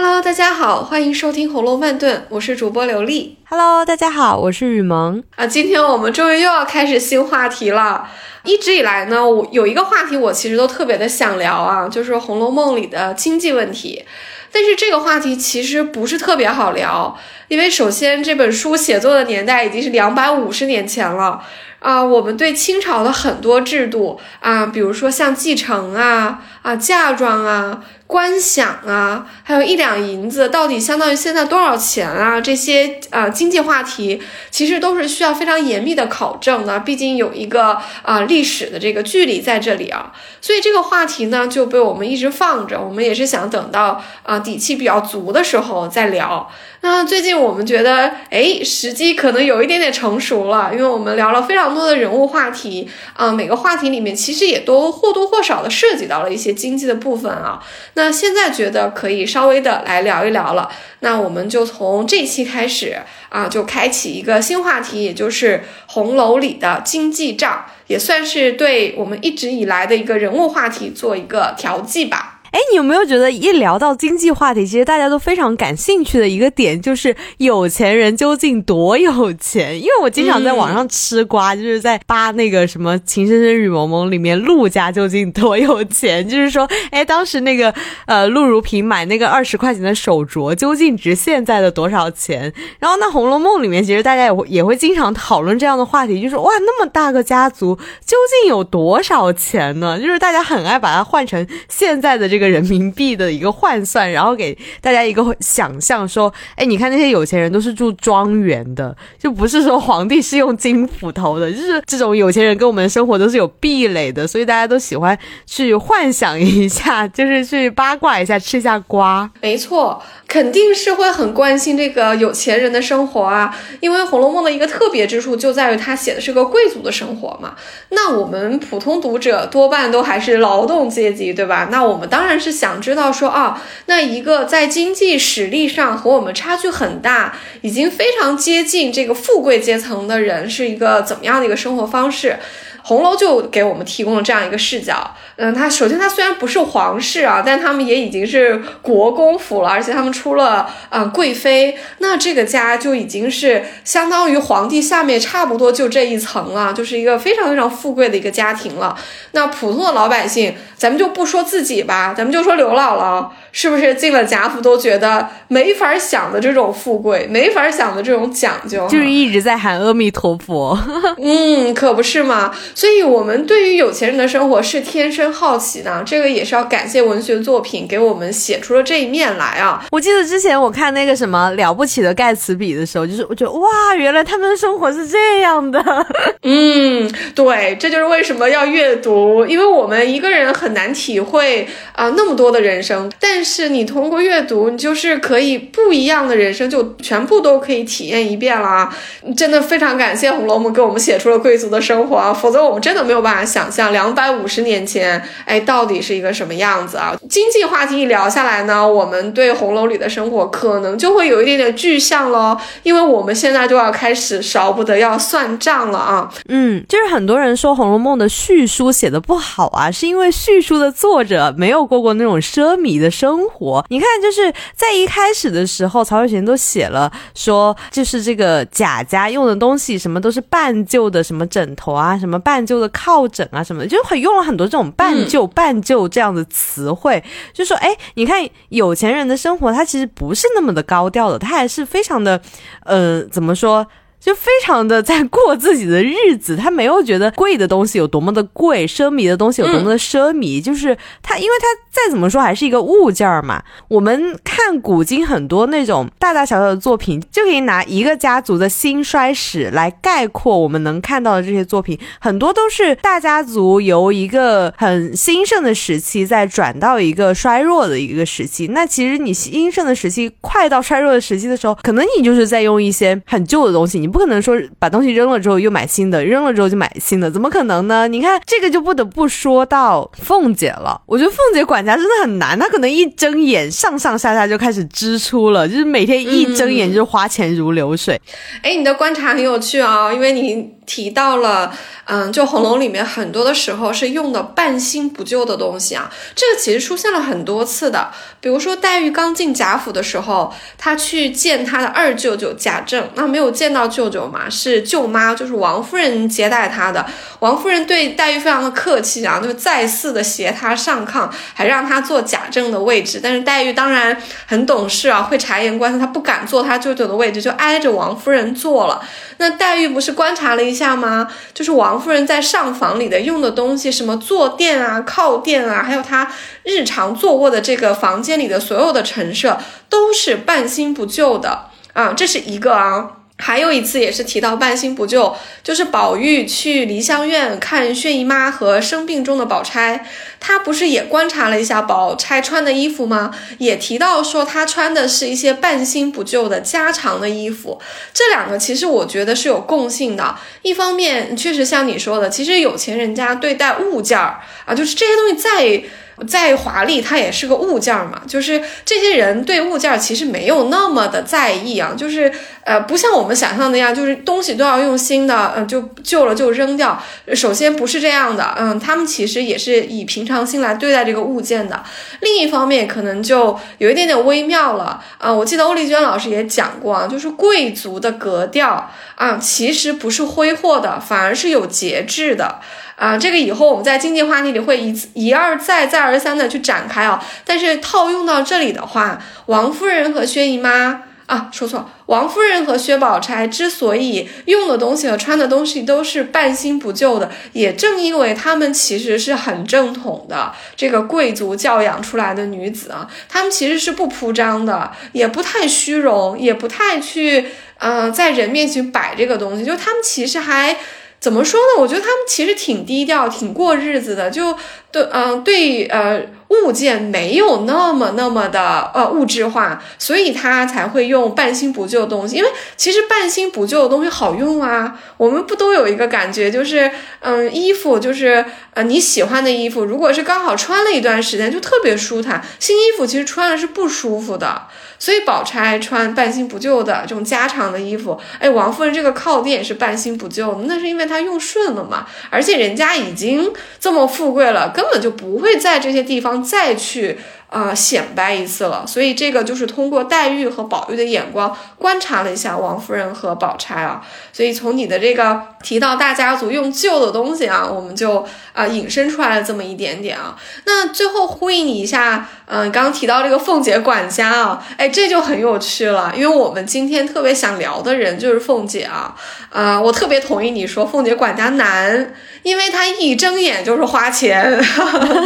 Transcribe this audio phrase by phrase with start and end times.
[0.00, 3.36] Hello，大家好，欢迎收听《红楼慢炖》，我是主播刘丽。
[3.48, 5.24] Hello，大家好，我是雨萌。
[5.34, 8.08] 啊，今天我们终于又要开始新话题了。
[8.44, 14.04] 一直以来呢，我有一个话题，我其实都特别的想聊啊，就是《红楼梦》里的经济问题。
[14.52, 17.18] 但是这个话题其实不是特别好聊，
[17.48, 21.42] 因为首先这本书写作的年代已经是两百五十年前了。
[21.80, 32.40] 啊，我们对清朝的很多制度啊，比如说像继承啊、啊嫁妆啊、观想啊，还有一两银子，到底相当于现在多少钱啊？
[32.40, 34.18] 这些啊经济话题，
[34.50, 40.10] 其实都是需要非常严密的考证的，毕竟有一个啊历史的这个距离在这里啊。
[40.40, 46.50] 所以这个话题呢就被我们一直放着，我们也是想等到啊底气比较足的时候再聊。
[46.80, 57.60] 那最近我们觉得，哎，时机可能有一点点成熟了，因为我们聊了非常多的人物话题啊，每个话题里面其实也都或多或少的涉及到了一些经济的部分啊。
[57.98, 62.96] 那现在觉得可以稍微的来聊一聊了，那我们就从这期开始
[63.28, 72.37] 啊，就开启一个新话题，也就是红楼里的经济账，也算是对我们一直以来的一个人物话题做一个调剂吧。
[72.50, 79.78] 哎，你有没有觉得一聊到经济话题，其实大家都非常感兴趣的一个点，就是有钱人究竟多有钱？
[79.78, 86.26] 因为我经常在网上吃瓜，就是在扒那个什么《情深深雨蒙蒙》里面陆家究竟多有钱？
[86.26, 87.72] 就是说，哎，当时那个
[88.06, 92.50] 呃陆如萍买那个二十块钱的手镯，究竟值现在的多少钱？
[92.78, 97.76] 然后那《红楼梦》里面，其实大家也会也会经常讨论这样的话题，就是哇，那么大个家族
[98.06, 100.00] 究竟有多少钱呢？
[100.00, 102.37] 就是大家很爱把它换成现在的这。
[102.38, 119.28] 一个人民币的一个换算，然后给大家一个想象，说，哎，你看那些有钱人都是住庄园的，就不是说皇帝是用金斧头的，就是这种有钱人跟我们的生活都是有壁垒的，所以大家都喜欢去幻想一下，就是去八卦一下，吃一下瓜。
[119.42, 127.56] 没错，肯定是会很关心这个有钱人的生活啊，因为《红楼梦》的一个特别之处就在于它写的是个贵族的生活嘛。
[127.88, 131.68] 那我们普通读者多半都还是劳动阶级，对吧？
[131.72, 132.27] 那我们当然。
[132.28, 142.38] 但是想知道说哦，那一个在经济实力上和我们差距很大，已经非常接近这个富贵阶层的人，是一个怎么样的一个生活方式？
[142.88, 145.14] 红楼就给我们提供了这样一个视角。
[145.36, 158.98] 嗯，他首先他虽然不是皇室啊，但他们也已经是国公府了，而且他们出了啊贵妃，那这个家就已经是相当于皇帝下面差不多就这一层了，就是一个非常非常富贵的一个家庭了。
[159.32, 163.28] 那普通的老百姓，咱们就不说自己吧，咱们就说刘姥姥。
[163.50, 170.78] 是不是进了贾府都觉得没法想的这种富贵，没法想的这种讲究，就是一直在喊阿弥陀佛。
[171.16, 172.54] 嗯，可不是嘛。
[172.78, 179.84] 所以，我们对于有钱人的生活是天生好奇的，这个也是要感谢文学作品给我们写出了这一面来啊。
[179.90, 185.82] 我记得之前我看那个什么了不起的盖茨比的时候，就是我觉得哇，原来他们的生活是这样的。
[186.44, 191.66] 嗯，对，这就是为什么要阅读，因为我们一个人很难体会
[191.96, 193.38] 啊那么多的人生，但。
[193.38, 198.98] 但是你通过阅读，你就是可以不一样的人生就全部都可以体验一遍了啊！
[199.36, 207.16] 真的非常感谢《红楼梦》给我们写出了贵族的生活啊，否则我们真的没有办法想象两百五十年前，哎，到底是一个什么样子啊！
[207.28, 216.32] 经济话题一聊下来呢，我们对红楼里的生活可能就会有一点点具象喽，因为我们现在就要开始少不得要算账了啊！
[216.48, 223.08] 嗯，就是很多人说《红楼梦》的叙述写的不好啊，是因为叙述的作者没有过过那种奢靡的。
[223.18, 242.40] 生活，你看，就是在一开始的时候，曹雪芹都写了说，就是这个贾家用的东西，什么都是半旧的，什么枕头啊，什么半旧的靠枕啊，什么的，就很用了很多这种半旧、半旧这样的词汇，就说，哎，你看有钱人的生活，他其实不是那么的高调的，他还是非常的，
[242.84, 243.86] 呃，怎么说？
[244.20, 253.62] 就非常的在过自己的日子，他没有觉得贵的东西有多么的贵，奢靡的东西有多么的奢靡，就是他，因为他再怎么说还是一个物件儿嘛。
[253.86, 268.66] 我们看古今很多那种大大小小的作品，就可以拿一个家族的兴衰史来概括我们能看到的这些作品，很多都是大家族由一个很兴盛的时期再转到一个衰弱的一个时期。
[268.68, 274.07] 那其实你兴盛的时期快到衰弱的时期的时候，可能你就是在用一些很旧的东西，你。
[274.08, 278.08] 你不可能说把东西扔了之后又买新的，扔了之后就买新的，怎么可能呢？
[278.08, 280.98] 你看这个就不得不说到凤姐了。
[281.04, 288.18] 我觉得凤姐管家真的很难，她可能一睁眼上上下下就开始支出了，就是每天一睁眼就是花钱如流水。
[288.62, 290.78] 哎，你的观察很有趣啊，因为你。
[290.88, 291.70] 提到了，
[292.06, 298.10] 嗯，就《红楼》里面很多的时候是用的半新不旧的东西啊，这个其实出现了很多次的。
[298.40, 307.04] 比如说黛玉刚进贾府的时候，她去见她的二舅舅贾政，那没有见到舅舅嘛，是舅妈，就是王夫人接待她的。
[307.40, 313.18] 王夫人对黛玉非常的客气啊，就再次的携她上炕，还让她坐贾政的位置。
[313.20, 314.16] 但是黛玉当然
[314.46, 319.02] 很懂事啊，会察言观色，她不敢坐她舅舅的位置，就挨着王夫人坐了。
[319.38, 321.26] 那黛玉不是观察了一下吗？
[321.52, 326.30] 就是王夫人在上房里的用的东西，什么坐垫啊、靠垫啊，还有她
[326.62, 329.58] 日常坐卧的这个房间里的所有的陈设，
[329.88, 333.17] 都是半新不旧的啊，这是一个啊。
[333.38, 340.04] 还有一次也是提到半新不旧，就是宝玉去梨香院看薛姨妈和生病中的宝钗，
[340.40, 343.34] 他不是也观察了一下宝钗穿的衣服吗？
[343.58, 347.80] 也提到说他穿的是一些半新不旧的家常的衣服。
[348.12, 355.88] 这两个其实我觉得是有共性的，一方面确实像你说的，其实有钱人家对待物件儿啊，就是这些东西再。
[356.26, 358.20] 再华丽，它也是个物件儿嘛。
[358.26, 362.28] 就是这些人对物件儿其实没有那么的在意啊，就是
[362.64, 367.00] 呃，不像我们想象的那样，就是东西都要用新的，嗯，就旧了就扔掉。
[367.34, 371.82] 首先不是这样的，嗯，他们其实也是以平常心来对待这个物件的。
[372.20, 375.32] 另一方面，可能就有一点点微妙了啊。
[375.32, 382.60] 我记得欧丽娟老师也讲过啊，就是贵族的格调啊，其实不是挥霍的，反而是有节制的。
[382.96, 387.24] 啊，这个以后我们在经济话题里会一一而再、再而三的去展开啊。
[387.44, 407.44] 但是套用到这里的话，王夫人和薛姨妈啊，说错，王夫人和薛宝钗之所以用的东西和穿的东西都是半新不旧的，也正因为她们其实是很正统的这个贵族教养出来的女子啊，她们其实是不铺张的，也不太虚荣，也不太去
[407.80, 410.76] 嗯在人面前摆这个东西，就她们其实还。
[411.20, 411.82] 怎么说呢？
[411.82, 414.56] 我觉得他们其实挺低调，挺过日子的，就
[414.90, 422.36] 对，嗯，对，呃，物件没有那么那么的呃物质化，所以他才会用半新不旧的东西。
[422.36, 426.90] 因为其实半新不旧的东西好用啊，我们不都有一个感觉，就是
[427.20, 428.42] 嗯，衣服就是
[428.72, 432.42] 呃你喜欢的衣服，如果是刚好穿了一段时间，就特别舒坦。
[432.58, 434.62] 新衣服其实穿了是不舒服的。
[435.00, 442.04] 所以宝钗穿半新不旧的这种家常的衣服，哎，王夫人这个靠垫也是半新不旧的，那是因为她用顺了嘛。
[442.30, 447.18] 而且人家已经这么富贵了，根本就不会在这些地方再去。
[447.50, 454.04] 啊，显摆一次了，所以这个就是通过黛玉和宝玉的眼光观察了一下王夫人和宝钗啊，
[454.34, 458.22] 所以从你的这个提到大家族用旧的东西啊，我们就
[458.52, 460.36] 啊引申出来了这么一点点啊。
[460.66, 469.16] 那最后呼应你一下，嗯，刚刚提到这个凤姐管家啊，哎，这就很有趣了，因为我们今天特别想聊的人就是凤姐啊，
[469.48, 472.12] 啊，我特别同意你说凤姐管家难。
[472.42, 474.58] 因为他一睁眼就是花钱，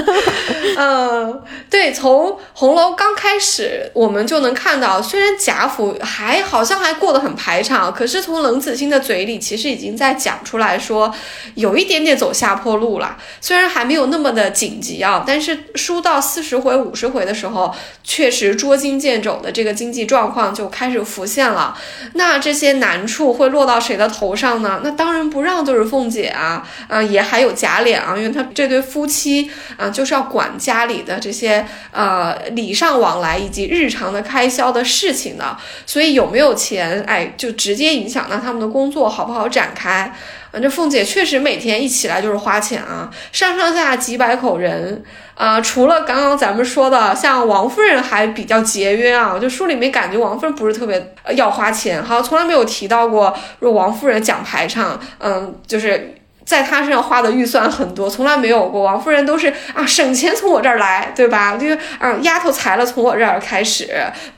[0.76, 11.14] 嗯，对，从红楼刚开始，我们就能看到，虽然贾府还好像还过得很排场，可是从冷子兴的嘴里，其实已经在讲出来说，
[11.54, 13.16] 有一点点走下坡路了。
[13.40, 17.72] 虽然还没有那么的紧急啊，但是输到四十回、五十回的时候，
[18.02, 21.76] 确实捉襟见肘的这个经济状况就开始浮现了。
[22.14, 24.80] 那这些难处会落到谁的头上呢？
[24.82, 27.01] 那当然不让就是凤姐啊，啊。
[27.02, 40.12] 也还有贾琏啊，因为他这对夫妻啊，就是要管家里的这些呃礼尚往来以及日常的开销的事情的，所以有没有钱，哎，就直接影响到他们的工作好不好展开。
[40.52, 45.02] 啊，这凤姐确实每天一起来就是花钱啊，上上下几百口人
[45.34, 56.16] 啊，除了刚刚咱们说的，像王夫人还比较节约啊，就书里面感觉王夫人不是特别要花钱，好像，从来没有提到过说王夫人讲排场，嗯，就是。
[56.44, 58.82] 在他身上花的预算很多，从来没有过。
[58.82, 61.56] 王夫人都是啊，省钱从我这儿来，对吧？
[61.56, 61.66] 就
[61.98, 63.88] 啊，丫头裁了从我这儿开始，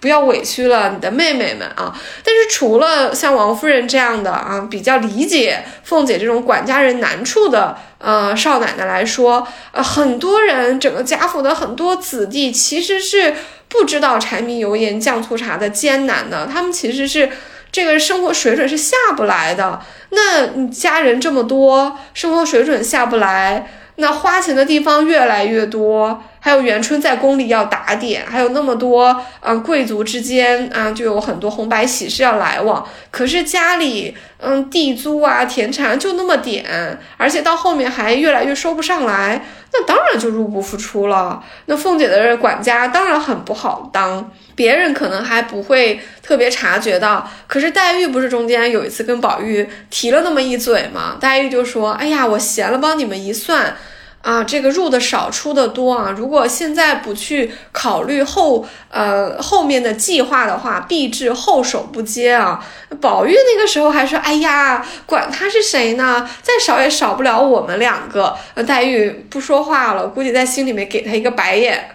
[0.00, 1.92] 不要委屈了你的妹妹们啊。
[2.22, 13.34] 但是除了像王夫人这样的啊，比较理解凤姐这种管家人难处的呃少奶奶来说，呃，很多人整个贾府的很多子弟其实是
[13.68, 17.30] 不知道柴米油盐酱醋茶的艰难的，他们其实是。
[17.74, 32.86] 这个生活水准是下不来的，那你家人这么多，生活水准下不来，那花钱的地方越来越多，还有元春在宫里要打点，还有那么多嗯贵族之间啊，就有很多红白喜事要来往。
[33.10, 41.42] 可是家里嗯地租啊田产就那么点，而且到后面还越来越收不上来，那当然就入不敷出了。
[41.66, 51.16] 那凤姐的管家当然很不好当，别人可能还不会特别察觉到，可是黛玉不是中间有一次跟宝玉提了那么一嘴吗？
[51.20, 53.76] 黛玉就说：“哎呀，我闲了帮你们一算。”
[54.24, 56.14] 啊，这个入的少，出的多啊！
[56.16, 62.64] 如果现在不去考虑后，呃，后面的计划的话，必致后手不接啊。
[63.02, 68.34] 宝玉那个时候还说：“哎呀，管他是谁呢，再少也少不了我们两个。”
[68.66, 71.90] 黛玉不说话了，估计在心里面给他一个白眼。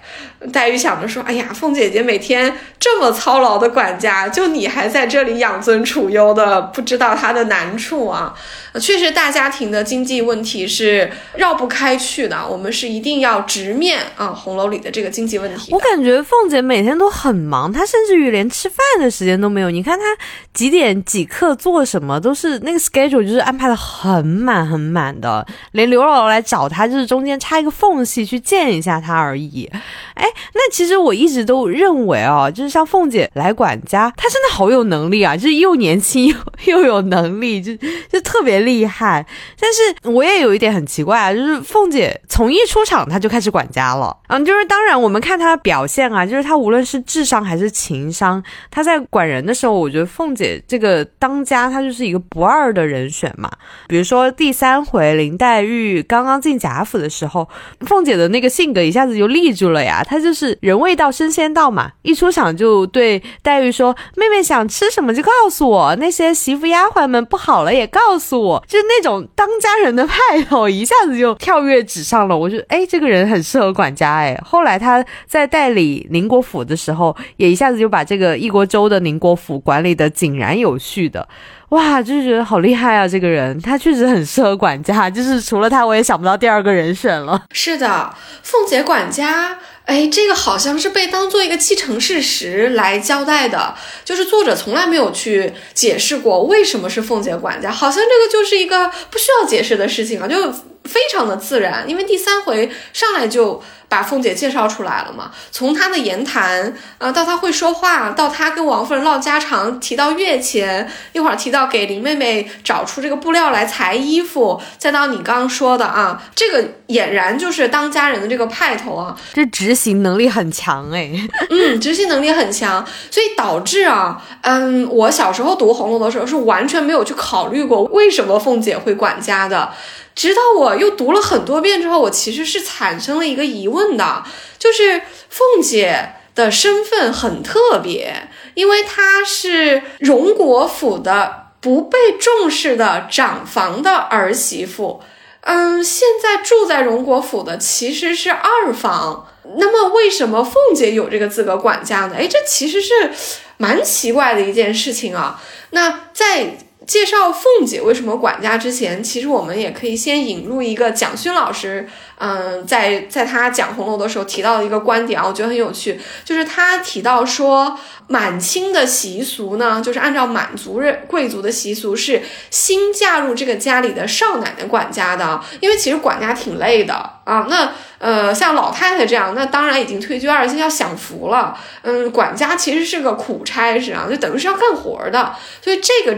[0.54, 8.34] 黛玉想着说：“哎呀，凤姐姐每天这么操劳的管家，就你还在这里养尊处优的，不知道她的难处啊。
[8.80, 15.74] 确实，大家庭的经济问题是绕不开去的，我们是一定要直面啊红楼里的这个经济问题。
[15.74, 19.70] 我感觉凤姐每天都很忙，她甚至于连吃饭的时间都没有。
[19.70, 20.06] 你看她
[20.54, 29.70] 几点几刻做什么，都是那个 schedule 就是安排的很满很满的，连刘姥姥来找她，就是中间插一个缝隙去见一下她而已。
[30.14, 30.29] 哎。
[30.54, 36.28] 那其实我一直都认为哦，就是像凤姐来管家，她真的好有能力啊，就是又年轻
[36.66, 37.76] 又又有能力，就
[38.12, 39.26] 就特别厉害。
[39.60, 44.16] 但是我也有一点很奇怪啊，就是凤姐从一出场，她就开始管家了。
[44.28, 53.50] 嗯，就是当然我们看她的表现啊，就是她无论是智商还是情商，她在管人的时候，我觉得凤姐这个当家，她就是一个不二的人选嘛。
[53.88, 57.50] 比如说第三回林黛玉刚刚进贾府的时候，
[57.82, 60.19] 凤姐的那个性格一下子就立住了呀，她。
[60.22, 61.92] 就是人未到，身先到嘛！
[62.02, 72.38] 一出场就对黛玉说：“妹妹想吃什么就告诉我，那些媳妇丫鬟们不好了也告诉我。”就是那种当家人的派头，一下子就跳跃纸上了。
[72.38, 74.14] 我觉得，哎，这个人很适合管家。
[74.16, 81.28] 哎，后来他在代理宁国府的时候，也一下子就把这个一锅粥的宁国府管理的井然有序的。
[81.70, 83.08] 哇，就是觉得好厉害啊！
[83.08, 87.44] 这个人他确实很适合管家，就是除了他，我也想不到第二个人选了。
[87.52, 88.12] 是的，
[88.42, 89.60] 凤姐管家。
[89.90, 93.74] 哎，这个好像是被当做一个既成事实来交代的，
[94.06, 100.54] 就是作者从来没有去解释过为什么是凤姐管家，好像这个就是一个不需要解释的事情啊，就
[100.90, 103.62] 非常的自然，因为第三回上来就。
[103.90, 105.32] 把凤姐介绍出来了嘛？
[105.50, 121.10] 从她的言谈啊，到她会说话，到她跟王夫人唠家常，提到月钱，一会儿提到给林妹妹找出这个布料来裁衣服，再到你刚刚说的啊，这个俨然就是当家人的这个派头啊，这执行能力很强哎，
[121.50, 129.72] 嗯，执行能力很强，所以导致啊，嗯，我小时候读红楼的时候是完全没有去考虑过为什么凤姐会管家的。
[130.20, 134.22] 直到我又读了很多遍之后，我其实是产生了一个疑问的，
[134.58, 145.02] 就是凤姐的身份很特别，因为她是荣国府的不被重视的长房的儿媳妇，
[145.40, 152.16] 嗯，现在住在荣国府的其实是二房，那么为什么凤姐有这个资格管家呢？
[152.18, 153.10] 哎，这其实是
[153.56, 155.42] 蛮奇怪的一件事情啊。
[155.70, 156.58] 那在。
[156.90, 167.78] 介绍凤姐为什么管家之前，其实我们也可以先引入一个蒋勋老师，嗯，在在他讲红楼的时候提到的一个观点啊，我觉得很有趣，就是他提到说，
[168.08, 186.18] 满清的习俗呢，就是按照满族人贵族的习俗，是新嫁入这个家里的少奶奶管家的，因为其实管家挺累的啊，那呃，像老太太这样，那当然已经退居二线要享福了，嗯，管家其实是个苦差事啊，就等于是要干活的，所以这个。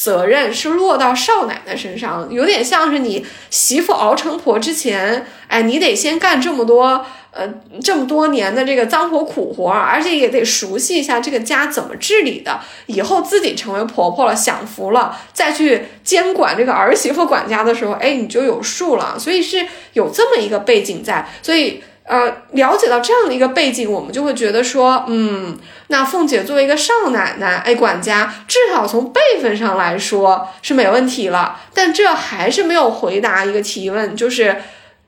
[0.00, 7.46] 责任是落到少奶奶身上，有点像是你媳妇熬成婆之前，哎，你得先干这么多，呃，
[7.82, 12.60] 这么多年的这个脏活苦活，而且也得熟悉一下这个家怎么治理的。
[12.86, 19.18] 以后自己成为婆婆了，享福了，再去监管这个儿媳妇管家的时候，哎，你就有数了。
[19.18, 21.82] 所以是有这么一个背景在，所以。
[22.04, 25.56] 呃，了解到这样的一个背景，我们就会觉得说，嗯，
[25.88, 31.60] 那凤姐作为一个少奶奶，哎，管家，至少从辈分上来说是没问题了。
[31.72, 34.56] 但这还是没有回答一个提问，就是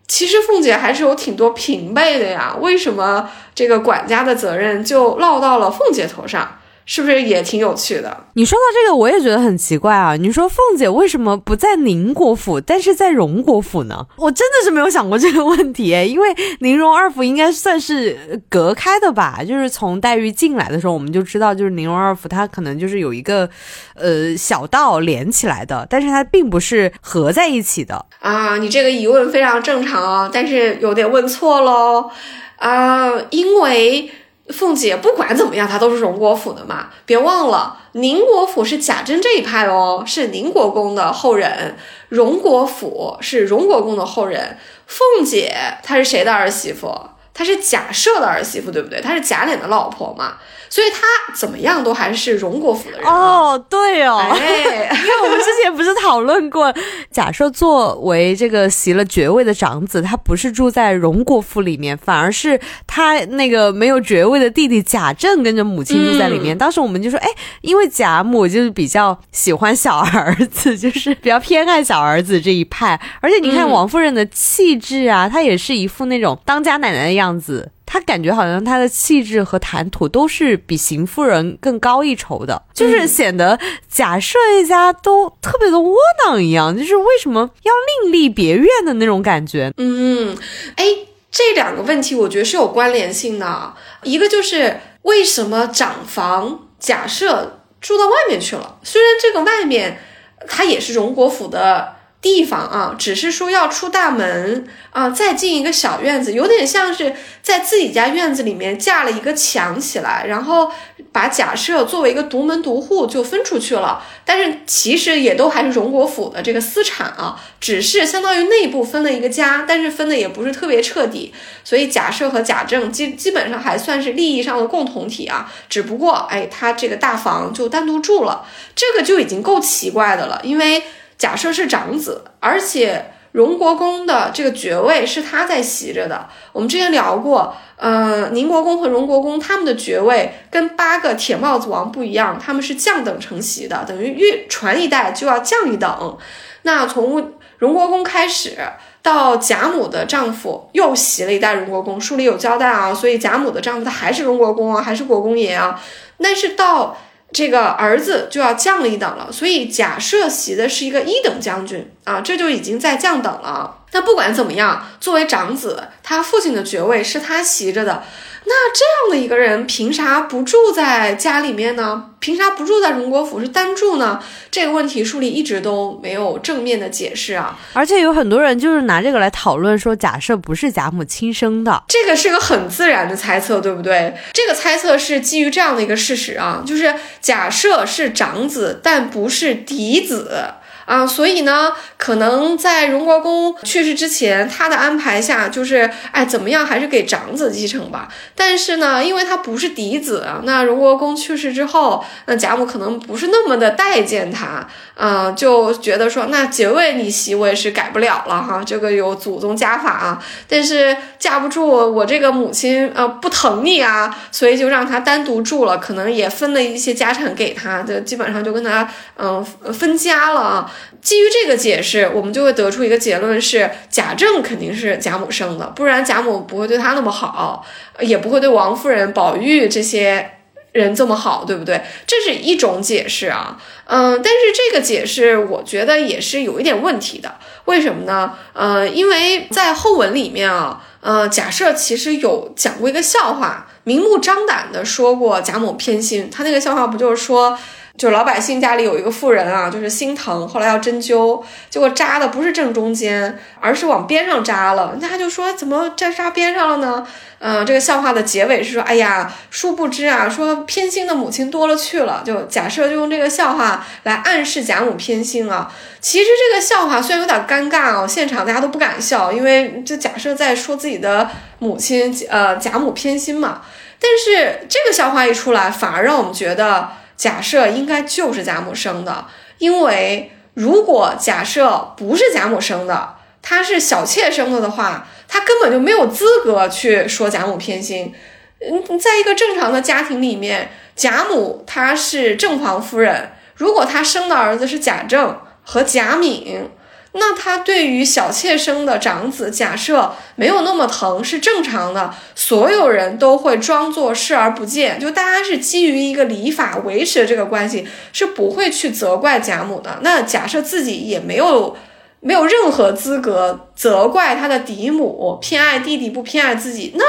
[0.07, 6.59] 其实凤姐还是有挺多平辈的呀，为什么这个管家的责任就落到了凤姐头上？
[6.85, 8.25] 是不是也挺有趣的？
[8.35, 10.17] 你说到这个，我也觉得很奇怪啊。
[10.17, 14.07] 你说凤姐为什么不在宁国府，但是在荣国府呢？
[14.17, 16.29] 我真的是没有想过这个问题，因为
[16.61, 19.41] 宁荣二府应该算是隔开的吧？
[19.47, 23.49] 就是从黛玉进来的时候，我们就知道，就是宁荣二府它可能就是有一个
[23.95, 28.59] 呃小道连起来的，但是它并不是合在一起的啊。
[28.59, 32.11] 你这个疑问非常正常啊，但是有点问错喽
[32.57, 34.11] 啊，因为。
[34.53, 36.91] 凤姐不管怎么样，她都是荣国府的嘛。
[37.07, 41.75] 别忘了，宁国府是贾珍这一派哦，是宁国公的后人；
[42.11, 44.59] 荣国府是荣国公的后人。
[44.87, 46.95] 凤姐她是谁的儿媳妇？
[47.35, 49.01] 她是贾赦的儿媳妇，对不对？
[49.01, 50.35] 她是贾琏的老婆嘛。
[50.73, 56.75] 所以他怎么样都还是荣国府的人哦，对哦，哎， 因为我们之前不是讨论过，
[57.11, 66.57] 假设作为这个袭了爵位的长子，他不是住在荣国府里面，反而是他那个没有爵位的弟弟贾政跟着母亲住在里面。
[66.57, 67.29] 当时我们就说，哎，
[67.61, 77.71] 因为贾母就是比较喜欢小儿子，就是比较偏爱小儿子这一派，而且你看王夫人的气质啊，她也是一副那种当家奶奶的样子。
[77.93, 85.95] 他感觉好像他的气质和谈吐都是比邢夫人更高一筹的，就是显得贾赦一家都特别的窝
[86.25, 87.73] 囊一样，就是为什么要
[88.03, 89.71] 另立别院的那种感觉。
[89.77, 90.35] 嗯，
[90.77, 90.87] 哎，
[91.31, 97.47] 这两个问题我觉得是有关联性的，一个就是为什么长房贾赦
[97.79, 98.79] 住到外面去了？
[98.83, 100.01] 虽然这个外面
[100.49, 101.97] 他也是荣国府的。
[102.23, 107.13] 地方啊，只是说要出大门啊，再进一个小院子，有点像是
[107.43, 110.71] 在自己家院子里面架了一个墙起来，然后
[111.11, 114.05] 把假设作为一个独门独户就分出去了。
[114.25, 121.35] 但是其实也都还是荣国府的这个私产啊，只是相当于内部分了一个家，但是分的也不是特别彻底。
[121.65, 130.81] 所以贾赦和贾政基基本上还算是利益上的共同体啊，只不过哎，他这个大房就单独住了，这个就已经够奇怪的了，因为。
[131.23, 136.29] 假设是长子，而且荣国公的这个爵位是他在袭着的。
[136.51, 146.19] 我们之前聊过，呃，宁国公和荣国公他们的爵位跟八个铁帽子王不一样，他们是降等承袭的，等于越传一代就要降一等。
[146.63, 148.59] 那从荣国公开始
[149.01, 155.81] 到贾母的丈夫又袭了一代荣国公，书里有交代啊，所以贾母的丈夫他还是荣国公啊，还是国公爷啊。
[156.21, 156.97] 但是到
[157.33, 163.79] 这个儿子就要降了一等了，所以假设袭的是一个一等将军啊，这就已经在降等了。
[163.93, 168.03] 那不管怎么样，作为长子，他父亲的爵位是他袭着的。
[168.45, 172.11] 那这样的一个人，凭啥不住在家里面呢？
[172.19, 174.23] 凭啥不住在荣国府是单住呢？
[174.51, 177.59] 这个问题书里一直都没有正面的解释啊。
[177.73, 184.15] 而且有很多人就是拿这个来讨论，说假设不是贾母亲生的，这个是个很自然的猜测，对不对？
[184.33, 190.55] 这个猜测是基于这样的一个事实啊，就是假设是长子，但不是嫡子。
[190.85, 198.09] 啊，所以呢，可能在荣国公去世之前，他的安排下就是，哎，怎么样还是给长子继承吧。
[198.35, 210.23] 但是呢，因为他不是嫡子啊，那荣国公去世之后，那贾母可能不是那么的待见他，啊，就觉得说，那爵位逆袭我也是改不了了哈，这个有祖宗家法啊。
[210.49, 220.69] 但是架不住我这个母亲呃不疼你啊，所以就让他单独住了，可能也分了一些家产给他，就基本上就跟他嗯分家了啊。
[221.01, 227.67] 基于这个解释，我们就会得出一个结论：是贾政肯定是贾母生的，不然贾母不会对他那么好，
[228.01, 230.39] 也不会对王夫人、宝玉这些
[230.71, 231.83] 人这么好，对不对？
[232.07, 237.35] 这是一种解释啊，嗯，但是这个解释我觉得也是有一点问题的。
[237.65, 238.35] 为什么呢？
[238.53, 247.59] 呃，因为在后文里面啊，呃，假设其实有讲过一个笑话，明目张胆的说过贾母偏心，他那个笑话不就是说？
[247.97, 254.97] 就老百姓家里有一个妇人啊，就是心疼，后来要针灸，结果扎的不是正中间，而是往边上扎了。
[254.99, 257.07] 那他就说怎么扎扎边上了呢？
[257.39, 262.23] 嗯，这个笑话的结尾是说，哎呀，殊不知啊，说偏心的母亲多了去了。
[262.25, 265.71] 就假设就用这个笑话来暗示贾母偏心啊。
[266.01, 271.29] 其实这个笑话虽然有点尴尬哦，现场大家都不敢笑，因为就假设在说自己的
[271.59, 273.61] 母亲，呃，贾母偏心嘛。
[274.01, 276.89] 但是这个笑话一出来，反而让我们觉得。
[277.23, 279.27] 假设应该就是贾母生的，
[279.59, 288.13] 因为如果假设不是贾母生的，他是小妾生的的话，他根本就没有资格去说贾母偏心。
[288.59, 296.69] 嗯，在一个正常的家庭里面，贾母她是正房夫人，如果她生的儿子是贾政和贾敏，
[297.15, 309.99] 那他对于小妾生的长子，假设没有那么疼是正常的，所有人都会装作视而不见，就大家是基于一个礼法维持这个关系，是不会去责怪贾母的。
[310.01, 311.77] 那假设自己也没有
[312.21, 317.05] 没有任何资格责怪他的嫡母偏爱弟弟不偏爱自己，那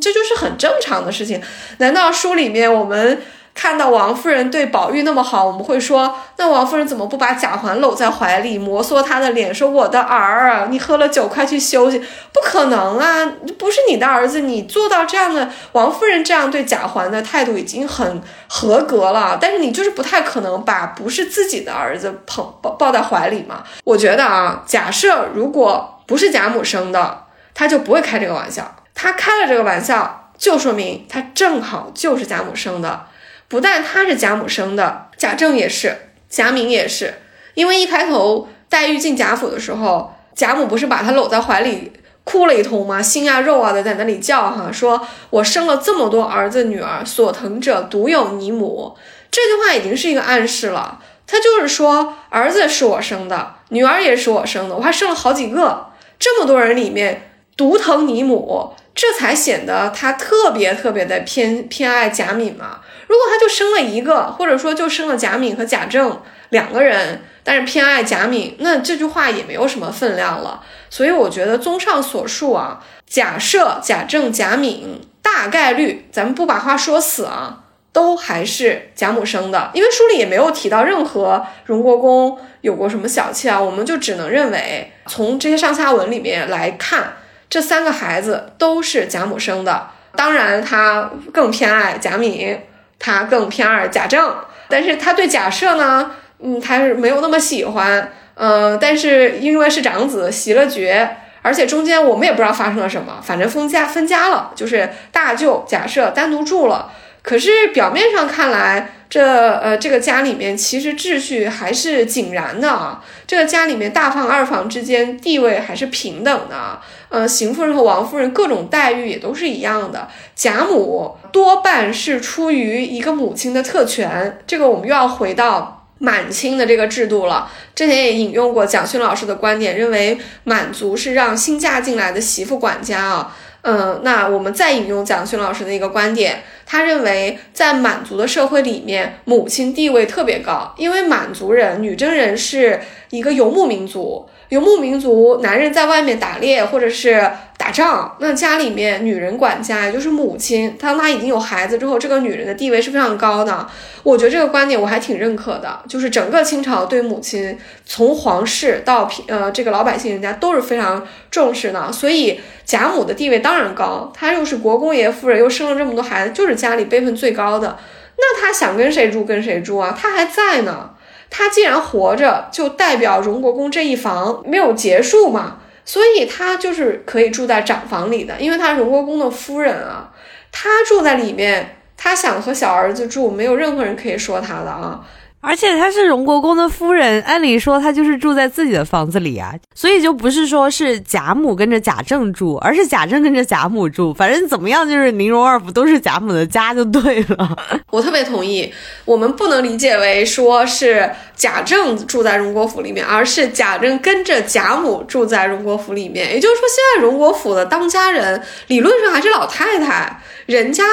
[0.00, 1.40] 这就是很正常的事情。
[1.78, 3.22] 难道书里面我们？
[3.54, 11.98] 看到王夫人对宝玉那么好，我们会说，那王夫人怎么不把贾环搂在怀里，摩挲他的脸，说我的儿，你喝了酒快去休息？
[12.32, 13.24] 不可能啊，
[13.56, 23.62] 不是你的儿子，你做到这样的，王夫人这样对贾环的态度已经很合格了，但是你就是不太可能把不是自己的儿子捧抱抱在怀里嘛？
[23.84, 33.06] 我觉得啊，假设如果不是贾母生的，他就不会开这个玩笑，他开了这个玩笑，就说明他正好就是贾母生的。
[33.48, 35.96] 不但他是贾母生的，贾政也是，
[36.28, 37.14] 贾敏也是。
[37.54, 41.92] 因为一开头黛玉进贾府的时候，贾母不是把她搂在怀里
[42.24, 43.00] 哭了一通吗？
[43.00, 48.96] 心啊肉啊的在那里叫哈，说我生了这么多儿子女儿，所疼者独有你母。
[49.30, 55.86] 这句话已经是一个暗示了，他就是说儿子是我生的，女儿也是我生的，我还生了好几个，
[56.18, 62.80] 这么多人里面独疼你母，这才显得他特别特别的偏偏爱贾敏嘛。
[63.06, 70.62] 如果他就生了一个，或者说就生了贾敏和贾政两个人，但是偏爱贾敏，那这句话也没有什么分量了。
[70.88, 87.16] 所以我觉得，综上所述啊，假设贾政、贾敏大概率，咱们不把话说死啊，都还是贾母生的，因为书里也没有提到任何荣国公有过什么小妾啊，我们就只能认为，从这些上下文里面来看，
[87.50, 89.88] 这三个孩子都是贾母生的。
[90.16, 92.58] 当然，他更偏爱贾敏。
[93.04, 94.34] 他更偏爱贾政，
[94.66, 106.90] 但是他对贾赦呢，嗯，他是没有那么喜欢，嗯，但是因为是长子袭了爵，而且中间我们也不知道发生了什么，反正分家分家了，就是大舅贾赦单独住了。
[107.24, 120.06] 可是表面上看来，这呃这个家里面其实秩序还是井然的啊，这个家里面大房二房之间地位还是平等的，呃，邢夫人和王夫人各种待遇也都是一样的。
[120.36, 127.50] 贾母多半是出于一个母亲的特权，这个我们又要回到满清的这个制度了。
[127.74, 133.34] 之前也引用过蒋勋老师的观点，认为满族是让新嫁进来的媳妇管家啊。
[133.62, 144.28] 嗯，那我们再引用蒋勋老师的一个观点，他认为在满族的社会里面，母亲地位特别高，因为满族人女真人是一个游牧民族。
[144.54, 153.66] 游牧民族，男人在外面打猎或者是打仗，那家里面女人管家，也就是母亲，当她已经有孩子之后，这个女人的地位是非常高的。
[154.04, 161.90] 我觉得这个观点我还挺认可的，就是整个清朝对母亲，从皇室到平呃这个老百姓人家都是非常重视的。
[161.90, 167.76] 所以贾母的地位当然高，她又是国公爷夫人，又生了这么多孩子，就是家里辈分最高的。
[168.16, 170.90] 那她想跟谁住跟谁住啊，她还在呢。
[171.36, 180.12] 他既然活着，就代表荣国公这一房没有结束嘛，所以他就是可以住在长房里的，因为他荣国公的夫人啊，
[180.52, 185.04] 他住在里面，他想和小儿子住，没有任何人可以说他的啊。
[185.44, 194.12] 而且她是荣国公的夫人，按理说她就是住在自己的房子里啊，所以就不是说是贾母跟着贾政住，而是贾政跟着贾母住。
[194.14, 197.56] 反正怎么样，就是宁荣二府都是贾母的家就对了。
[197.90, 198.72] 我特别同意，
[199.04, 206.32] 我们不能理解为说是贾政住在荣国府里面，而是贾政跟着贾母住在荣国府里面。
[206.32, 210.84] 也就是说，现在荣国府的当家人理论上还是老太太，人家。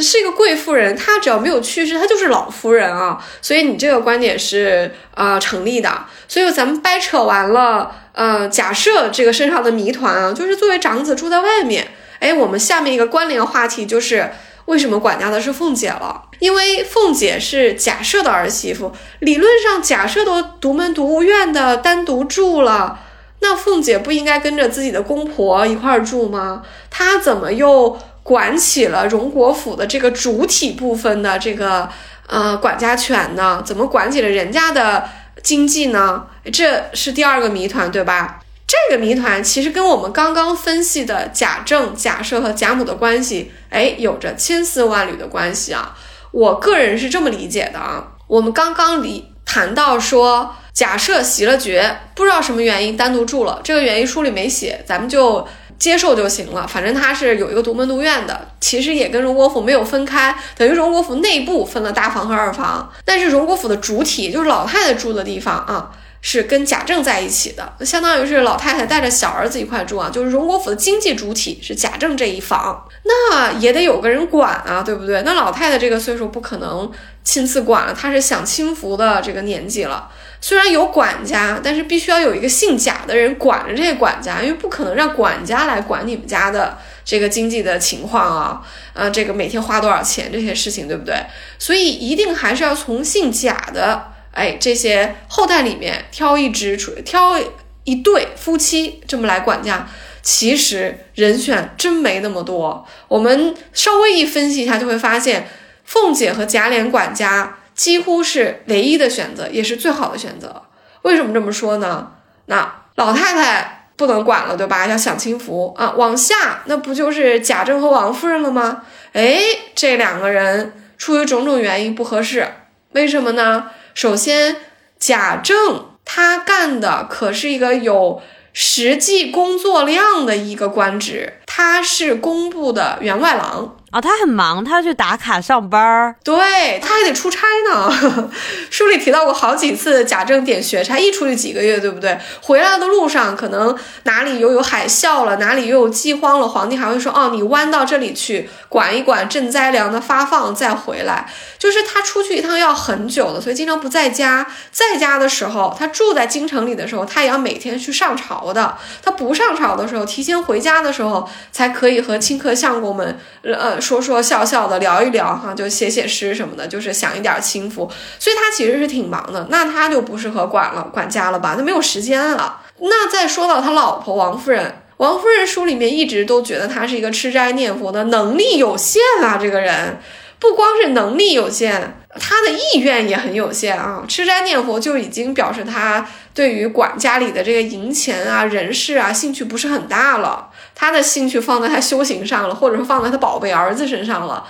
[0.00, 3.22] 是一个贵妇人，她只要没有去世，她就是老夫人啊。
[3.42, 5.90] 所以你这个观点是啊成立的。
[6.28, 11.88] 所以咱们掰扯完了，呃，假设这个身上的谜团啊，就是作为长子住在外面。
[12.20, 14.30] 哎，我们下面一个关联话题就是
[14.66, 16.22] 为什么管家的是凤姐了？
[16.38, 23.00] 因为凤姐是假设的儿媳妇，理论上假设都独门独院的单独住了，
[23.40, 26.62] 那凤姐不应该跟着自己的公婆一块儿住吗？
[26.90, 27.98] 她怎么又？
[28.22, 31.88] 管起了荣国府的这个主体部分的这个
[32.26, 33.62] 呃管家权呢？
[33.64, 35.08] 怎么管起了人家的
[35.42, 36.26] 经济呢？
[36.52, 38.40] 这是第二个谜团，对吧？
[38.66, 45.96] 这个谜团其实跟我们刚刚分析的贾政、贾赦和贾母的关系，哎，有着千丝万缕的关系啊。
[46.30, 48.12] 我个人是这么理解的啊。
[48.28, 55.48] 我们刚刚理谈到说，贾赦袭了爵，不知道什么原因单独住了，这个原因书里没写，咱们就。
[55.80, 65.90] 接受就行了，反正他是有一个独门独院的，其实也跟荣国府没有分开，等于荣国府内部分了大房和二房，但是荣国府的主体就是老太太住的地方啊，
[66.20, 75.22] 是跟贾政在一起的，相当于是老太太带着小儿子一块住啊，就是荣国府的经济主体是贾政这一房，那也得有个人管啊，对不对？
[75.22, 76.92] 那老太太这个岁数不可能
[77.24, 80.10] 亲自管了，她是享清福的这个年纪了。
[80.40, 88.62] 虽然有管家，但是必须要有一个姓贾的人管着这些管家，因为不可能让管家来管你们家的这个经济的情况啊，
[88.94, 91.14] 呃，这个每天花多少钱这些事情，对不对？
[91.58, 94.12] 所以一定还是要从姓贾的。
[94.32, 97.36] 哎，这些后代里面挑一支出，挑
[97.82, 99.88] 一对夫妻这么来管家，
[100.22, 102.86] 其实人选真没那么多。
[103.08, 105.48] 我们稍微一分析一下，就会发现
[105.84, 110.60] 凤姐和贾琏管家几乎是唯一的选择，也是最好的选择。
[111.00, 112.12] 为什么这么说呢？
[112.44, 114.86] 那老太太不能管了，对吧？
[114.86, 115.92] 要享清福啊。
[115.96, 118.82] 往下那不就是贾政和王夫人了吗？
[119.14, 119.40] 哎，
[119.74, 122.46] 这两个人出于种种原因不合适，
[122.92, 123.70] 为什么呢？
[123.94, 124.56] 首先，
[124.98, 128.20] 贾政他干的可是一个有
[128.52, 133.78] 实际工作量的一个官职，他是工部的员外郎。
[133.90, 138.30] 啊，他很忙，他要去打卡上班儿，对他还得出差呢。
[138.70, 142.16] 书里提到过好几次，贾政点学差，一出去几个月，对不对？
[142.40, 154.46] 回来的路上，可能哪里又有海啸了，哪里又有饥荒了，皇帝还会说：“哦，你弯到这里去管一管赈灾粮的发放，再回来。”就是他出去一趟要很久的，所以经常不在家。
[154.70, 158.78] 在家的时候，他住在京城里的时候，他也要每天去上朝的。
[159.02, 163.79] 他不上朝的时候，提前回家的时候，才可以和亲客相公们，呃。
[163.80, 167.90] 说说笑笑的聊一聊哈，就写写诗什么的，就是享一点清福。
[168.18, 171.54] 所以他其实是挺忙的，那他就不适合管了管家了吧？
[171.56, 172.60] 他没有时间了。
[172.78, 179.38] 那再说到他老婆王夫人，王夫人书里面一直都觉得他是一个吃斋念佛的，能力有限啊。
[179.40, 179.98] 这个人
[180.38, 184.04] 不光是能力有限，他的意愿也很有限啊。
[184.08, 190.49] 吃斋念佛就已经表示他对于管家里的这个银钱啊、人事啊兴趣不是很大了。
[190.80, 194.42] 他的兴趣放在他修行上了，或者说放在他宝贝儿子身上了，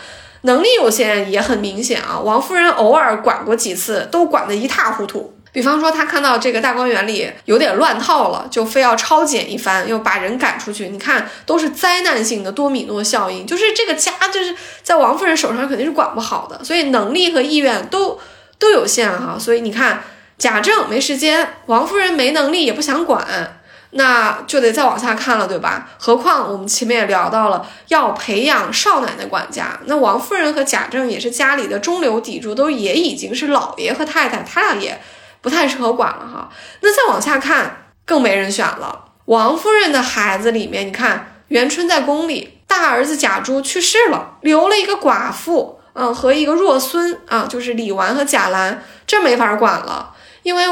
[0.42, 2.20] 能力有限也很明显啊。
[2.20, 5.34] 王夫人偶尔管过几次，都管得一塌糊涂。
[5.50, 10.90] 比方说，他看到这个大观园里有点乱套了，就非要抄检一番，又把人赶出去。
[10.90, 18.20] 你看，都是灾难性的多米诺效应，就是这个家就是在王夫人手上肯定是管不好的，所以能力和意愿都
[18.56, 19.36] 都有限哈。
[19.36, 20.04] 所以你看，
[20.38, 23.59] 贾政没时间，王夫人没能力也不想管。
[23.92, 25.88] 那就得再往下看了，对吧？
[25.98, 35.00] 何况我们前面也聊到了要培养少奶奶管家，那王夫人和贾政也是家里的中流砥柱，都也已经是老爷和太太，他俩也
[35.40, 36.48] 不太适合管了哈。
[36.82, 39.06] 那再往下看，更没人选了。
[39.24, 50.64] 王夫人的孩子里面，你看元春在宫里，大儿子贾珠去世了，留了一个寡妇，嗯，和一个弱孙啊，就是李纨和贾兰，这没法管了，因为。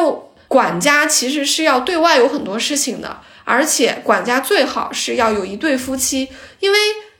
[0.48, 6.28] 管家其实是要对外有很多事情的，而且管家最好是要有一对夫妻，
[6.60, 6.78] 因为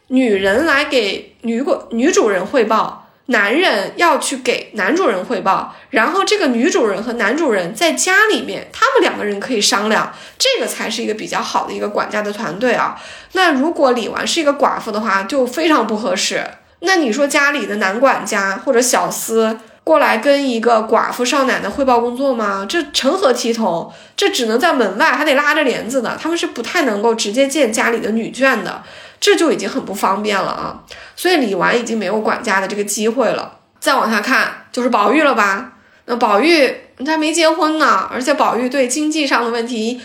[0.08, 12.98] 女人来给女管女主人汇报，男人要去给男主人汇报，然后这个女主人和男主人在家里面，他们两个人可以商量，这个才是一个比较好的一个管家的团队啊。
[13.32, 16.42] 那如果李纨是一个寡妇的话，就非常不合适。
[16.80, 19.58] 那你说家里的男管家或者小厮？
[19.88, 22.66] 过来跟一个寡妇少奶奶汇报工作吗？
[22.68, 23.90] 这成何体统？
[24.14, 26.14] 这只能在门外，还得拉着帘子的。
[26.20, 28.82] 他们是不太能够直接见家里的女眷的，
[29.18, 30.84] 这就已经很不方便了啊。
[31.16, 33.60] 所以李纨已经没有管家的这个机会了。
[33.80, 35.72] 再往下看就是宝玉了吧？
[36.04, 36.70] 那宝玉
[37.06, 39.98] 他没结婚呢，而且宝玉对经济上的问题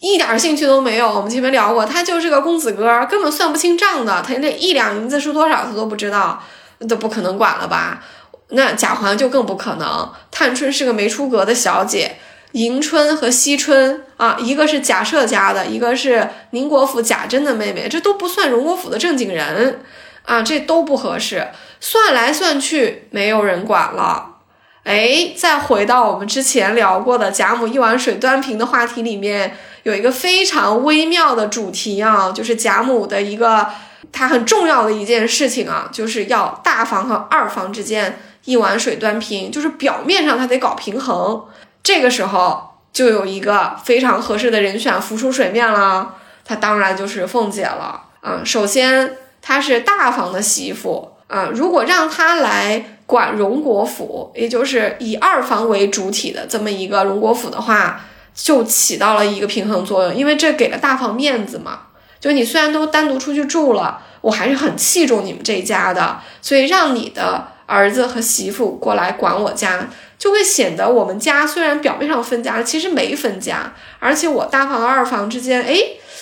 [0.00, 1.10] 一点兴趣都没有。
[1.10, 4.20] 我们前面聊过，他就是个公子哥，根本算不清账的。
[4.20, 6.42] 他那一两银子是多少，他都不知道，
[6.86, 8.04] 都不可能管了吧？
[8.50, 10.10] 那贾环就更不可能。
[10.30, 12.16] 探春是个没出阁的小姐，
[12.52, 19.80] 迎春和惜春啊，一个是贾赦家的，一个是宁国府贾珍的妹妹，这都不算荣国府的正经人
[20.24, 21.48] 啊，这都不合适。
[21.78, 24.26] 算来算去，没有人管了。
[24.84, 33.66] 哎，再回到我们之前聊过的贾母一碗水端平的话题里面，有一个非常微妙的主题啊，就是贾母的一个
[34.10, 38.18] 她很重要的一件事情啊，就是要大房和二房之间。
[38.44, 41.44] 一碗水端平，就是表面上他得搞平衡。
[41.82, 48.42] 这个时候就有一个非常合适的人选浮出水面了，她当然就是凤姐了啊。
[48.44, 58.02] 首先她是大房的媳妇啊，如果让她来管荣国府，也就是以二房为主体的这么一个荣国府的话，
[58.34, 61.80] 就起到了一个平衡作用，因为这给了大房面子嘛。
[62.20, 67.48] 就你虽然都单独出去住了，我还是很器重你们这一家的，所以让你的。
[67.70, 75.76] 儿子和媳妇过来管我家，就会显得我们家虽然表面上分家了，其实没分家，而且我大房二房之间，哎，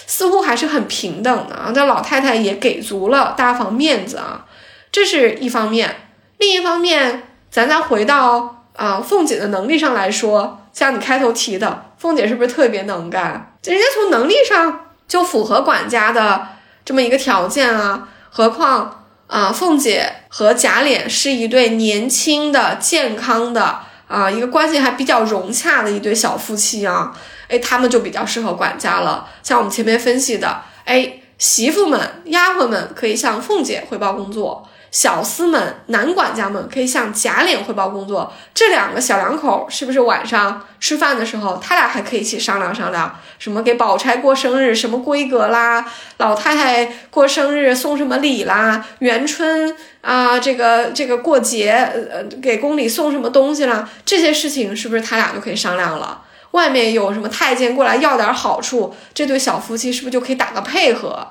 [0.06, 1.72] 似乎还是很平等的啊。
[1.74, 4.44] 那老太太也给足了大房面子啊，
[4.92, 5.96] 这是一方面。
[6.36, 13.56] 另一方面，咱再回到啊，凤姐的能力上来说，像你开头提的，凤姐是不是特别能干？
[13.64, 16.46] 人家从能力上就符合管家的
[16.84, 18.08] 这么一个条件啊。
[18.30, 18.97] 何况
[19.28, 23.80] 啊，凤姐和贾琏是一对年轻的、健康的。
[24.08, 27.14] 啊，一个关系还比较融洽的一对小夫妻啊，
[27.46, 29.28] 哎，他们就比较适合管家了。
[29.42, 34.67] 像我们前面分析的，哎，媳妇们、丫鬟们可以向凤姐汇报工作。
[34.90, 38.32] 小厮们、男管家们可以向贾琏汇报工作。
[38.54, 45.84] 这两个小两口是不是晚上吃饭的时候，他俩还可以一起商量商量，什么给宝钗过生日，什么规格啦？
[46.16, 48.84] 老太太过生日送什么礼啦？
[49.00, 51.70] 元春啊，这个这个过节，
[52.10, 53.88] 呃，给宫里送什么东西啦？
[54.04, 56.22] 这些事情是不是他俩就可以商量了？
[56.52, 61.28] 外面有什么太监过来要点好处，这对小夫妻是不是就可以打个配合？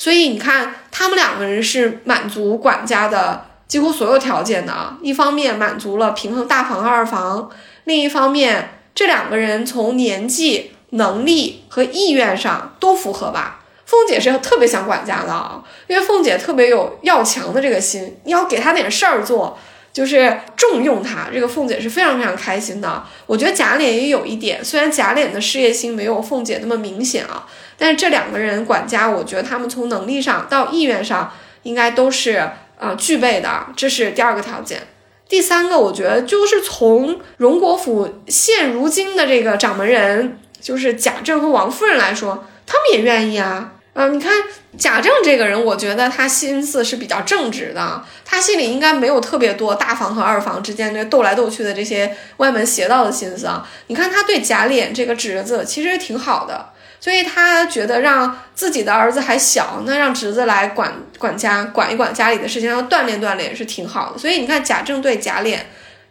[0.00, 4.96] 所以你看，他们两个人是满足管家的几乎所有条件的啊。
[5.02, 7.50] 一方面满足了平衡大房二房，
[7.84, 13.60] 另一方面这两个人从年纪、能力和意愿上都符合吧。
[13.84, 19.58] 凤姐是特别想管家的啊，因为凤姐特别有要强的这个心，你要给她点事儿做。
[19.92, 23.02] 就是重用他，这个凤姐是非常非常开心的。
[23.26, 27.44] 我觉得贾琏也有一点，虽然贾琏的事业心没有凤姐那么明显啊，
[27.80, 34.82] 但是这两个人管家，我觉得他们从能力上到意愿上应该都是啊具备的，这是第二个条件。
[35.26, 43.72] 第三个，我觉得就是从荣国府现如今的这个掌门人，就是贾政和王夫人来说，他们也愿意啊。
[43.94, 44.32] 啊，你看
[44.78, 53.66] 贾政这个人，我觉得他心思是比较正直的，他心里应该没有特别多大房和二房之间这斗来斗去的这些歪门邪道的心思啊。
[53.88, 64.18] 你看他对贾琏这个侄子其实挺好的，所以他觉得让自己的儿子还小，那让侄子来管管家，管一管家里的事情，让锻炼锻炼是挺好的。
[64.18, 65.58] 所以你看贾政对贾琏，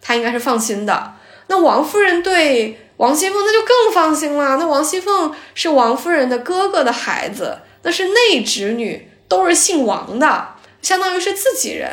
[0.02, 1.14] 他应该是放心的。
[1.48, 4.58] 那王夫人对王熙凤，那就更放心了。
[4.58, 7.60] 那王熙凤是王夫人的哥哥的孩子。
[7.82, 10.50] 那是内侄女，都是姓王的，
[10.82, 11.90] 相当于是自己人。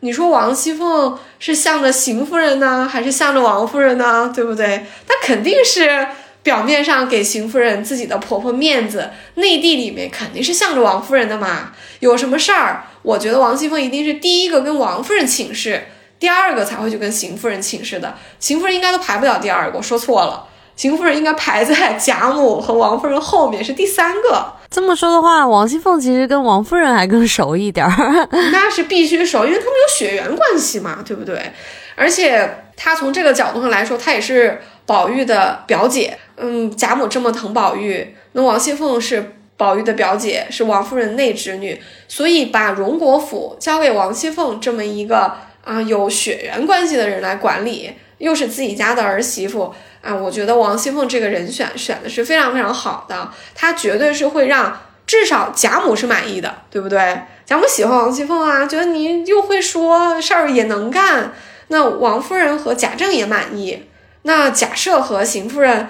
[0.00, 4.32] 你说王熙凤是向着邢夫人呢，还是向着王夫人呢？
[4.34, 4.84] 对不对？
[5.06, 6.08] 那肯定是
[6.48, 11.72] 表面上给邢夫人自己的婆婆面子，内地里面肯定是向着王夫人的嘛。
[12.00, 18.16] 有什么事儿，我觉得王熙凤一定是第一个跟王夫人请示，第二个才会去跟邢夫人请示的。
[18.40, 20.46] 邢夫人应该都排不了第二个，我说错了。
[20.74, 24.50] 邢夫人应该排在 贾母和王夫人后面，是第三个。
[24.70, 28.26] 这么说的话，王熙凤其实跟王夫人还更熟一点儿。
[28.50, 31.52] 那是必须熟，因为他们有血缘关系嘛，对不对？
[31.94, 36.16] 而且她从这个角度上来说，她也是宝玉的表姐。
[36.38, 49.74] 嗯，贾母这么疼宝玉，那王熙凤是宝玉的表姐，是王夫人内侄女，所以把荣国府交给王熙凤这么一个啊有血缘关系的人来管理，又是自己家的儿媳妇。
[50.00, 57.20] 啊，我觉得王熙凤这个人选选的是非常非常好的，她绝对是会让至少贾母是满意的，对不对？
[57.44, 61.32] 贾母喜欢王熙凤啊，觉得你又会说事儿也能干，
[61.66, 63.87] 那王夫人和贾政也满意，
[64.28, 65.88] 那贾赦和邢夫人，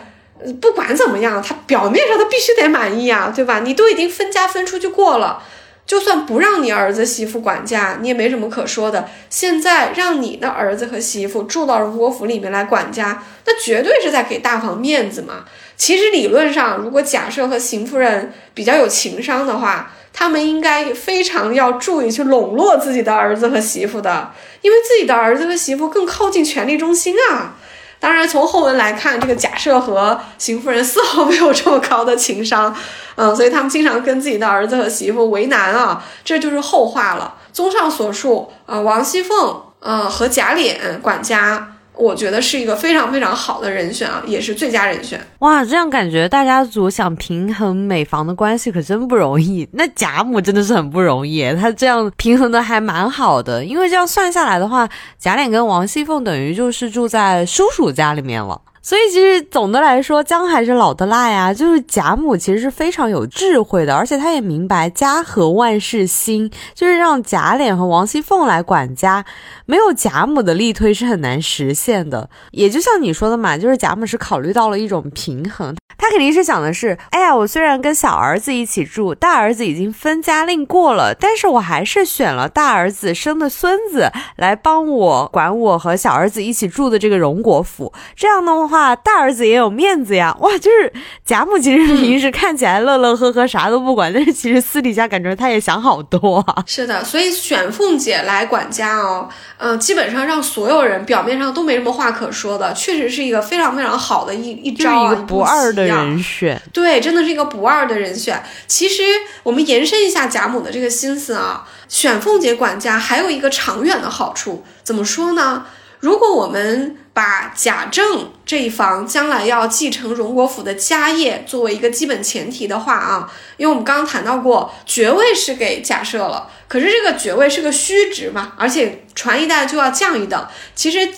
[0.61, 3.63] 不管怎么样，他表面上他必须得满意啊，对吧？
[3.65, 5.43] 你都已经分家分出去过了。
[5.85, 9.09] 就算不让你儿子媳妇管家，你也没什么可说的。
[9.29, 15.45] 现在让你的儿子和媳妇住到荣国府里面来管家，那绝对是在给大房面子嘛。
[15.77, 27.57] 其实理论上，如果贾赦和邢夫人比较有情商的话，他们应该非常要注意去笼络自己的儿子和媳妇的，因为自己的儿子和媳妇更靠近权力中心啊。
[28.01, 32.75] 当然，从后文来看，这个贾赦和邢夫人丝毫没有这么高的情商，
[33.17, 37.35] 嗯，所以他们经常跟自己的儿子和媳妇为难啊，这就是后话了。
[37.53, 41.75] 综上所述，啊，王熙凤，呃，和贾琏管家。
[41.99, 45.21] 我觉得是一个非常非常好的人选啊，也是最佳人选。
[45.41, 49.69] 哇，这样感觉大家族想平衡美房的关系可真不容易。
[49.73, 53.65] 那贾母真的是很不容易，她这样平衡的还蛮好的。
[53.65, 58.61] 因为这样算下来的话，贾琏跟王熙凤等于就是住在叔叔家里面了。
[58.89, 61.53] 所以其实总的来说，姜还是老的辣呀。
[61.53, 69.27] 就是贾母其实是非常有智慧的，而且她也明白家和万事兴，就是让贾琏和王熙凤来管家，
[69.67, 72.31] 没有贾母的力推是很难实现的。
[72.53, 75.77] 也就像你说的嘛，就是贾母是考虑到了一种平衡。
[75.99, 87.93] 他肯定是想的是，哎呀，我虽然跟小儿子一起住，大儿子已经分家令过了，但是我还是选了大儿子生的孙子来帮我管我和小儿子一起住的这个荣国府。
[88.15, 90.35] 这样的话，大儿子也有面子呀。
[90.41, 90.93] 哇，就是
[91.25, 96.63] 贾母其实平时看起来乐乐呵呵，啥都不管，但是其实私底下感觉他也想好多啊。
[96.67, 105.89] 是的，所以选凤姐来管家哦，嗯，基本上让所有人表面上都没什么话可说的，确实是一个非常非常好的一一招啊，一个不二的。
[105.89, 108.43] 人选对，真的是一个不二的人选。
[108.67, 109.03] 其实
[109.43, 115.65] 我们延伸一下贾母的这个心思啊，选凤姐管家还有一个长远的好处，怎么说呢？
[116.01, 130.47] 如果我们把贾政这一房将来要继承荣国府的家业作为一个基本前提的话啊，因为我们刚刚谈到过，爵位是给假设了，可是这个爵位是个虚职嘛，而且传一代就要降一等，
[130.77, 131.09] 其实。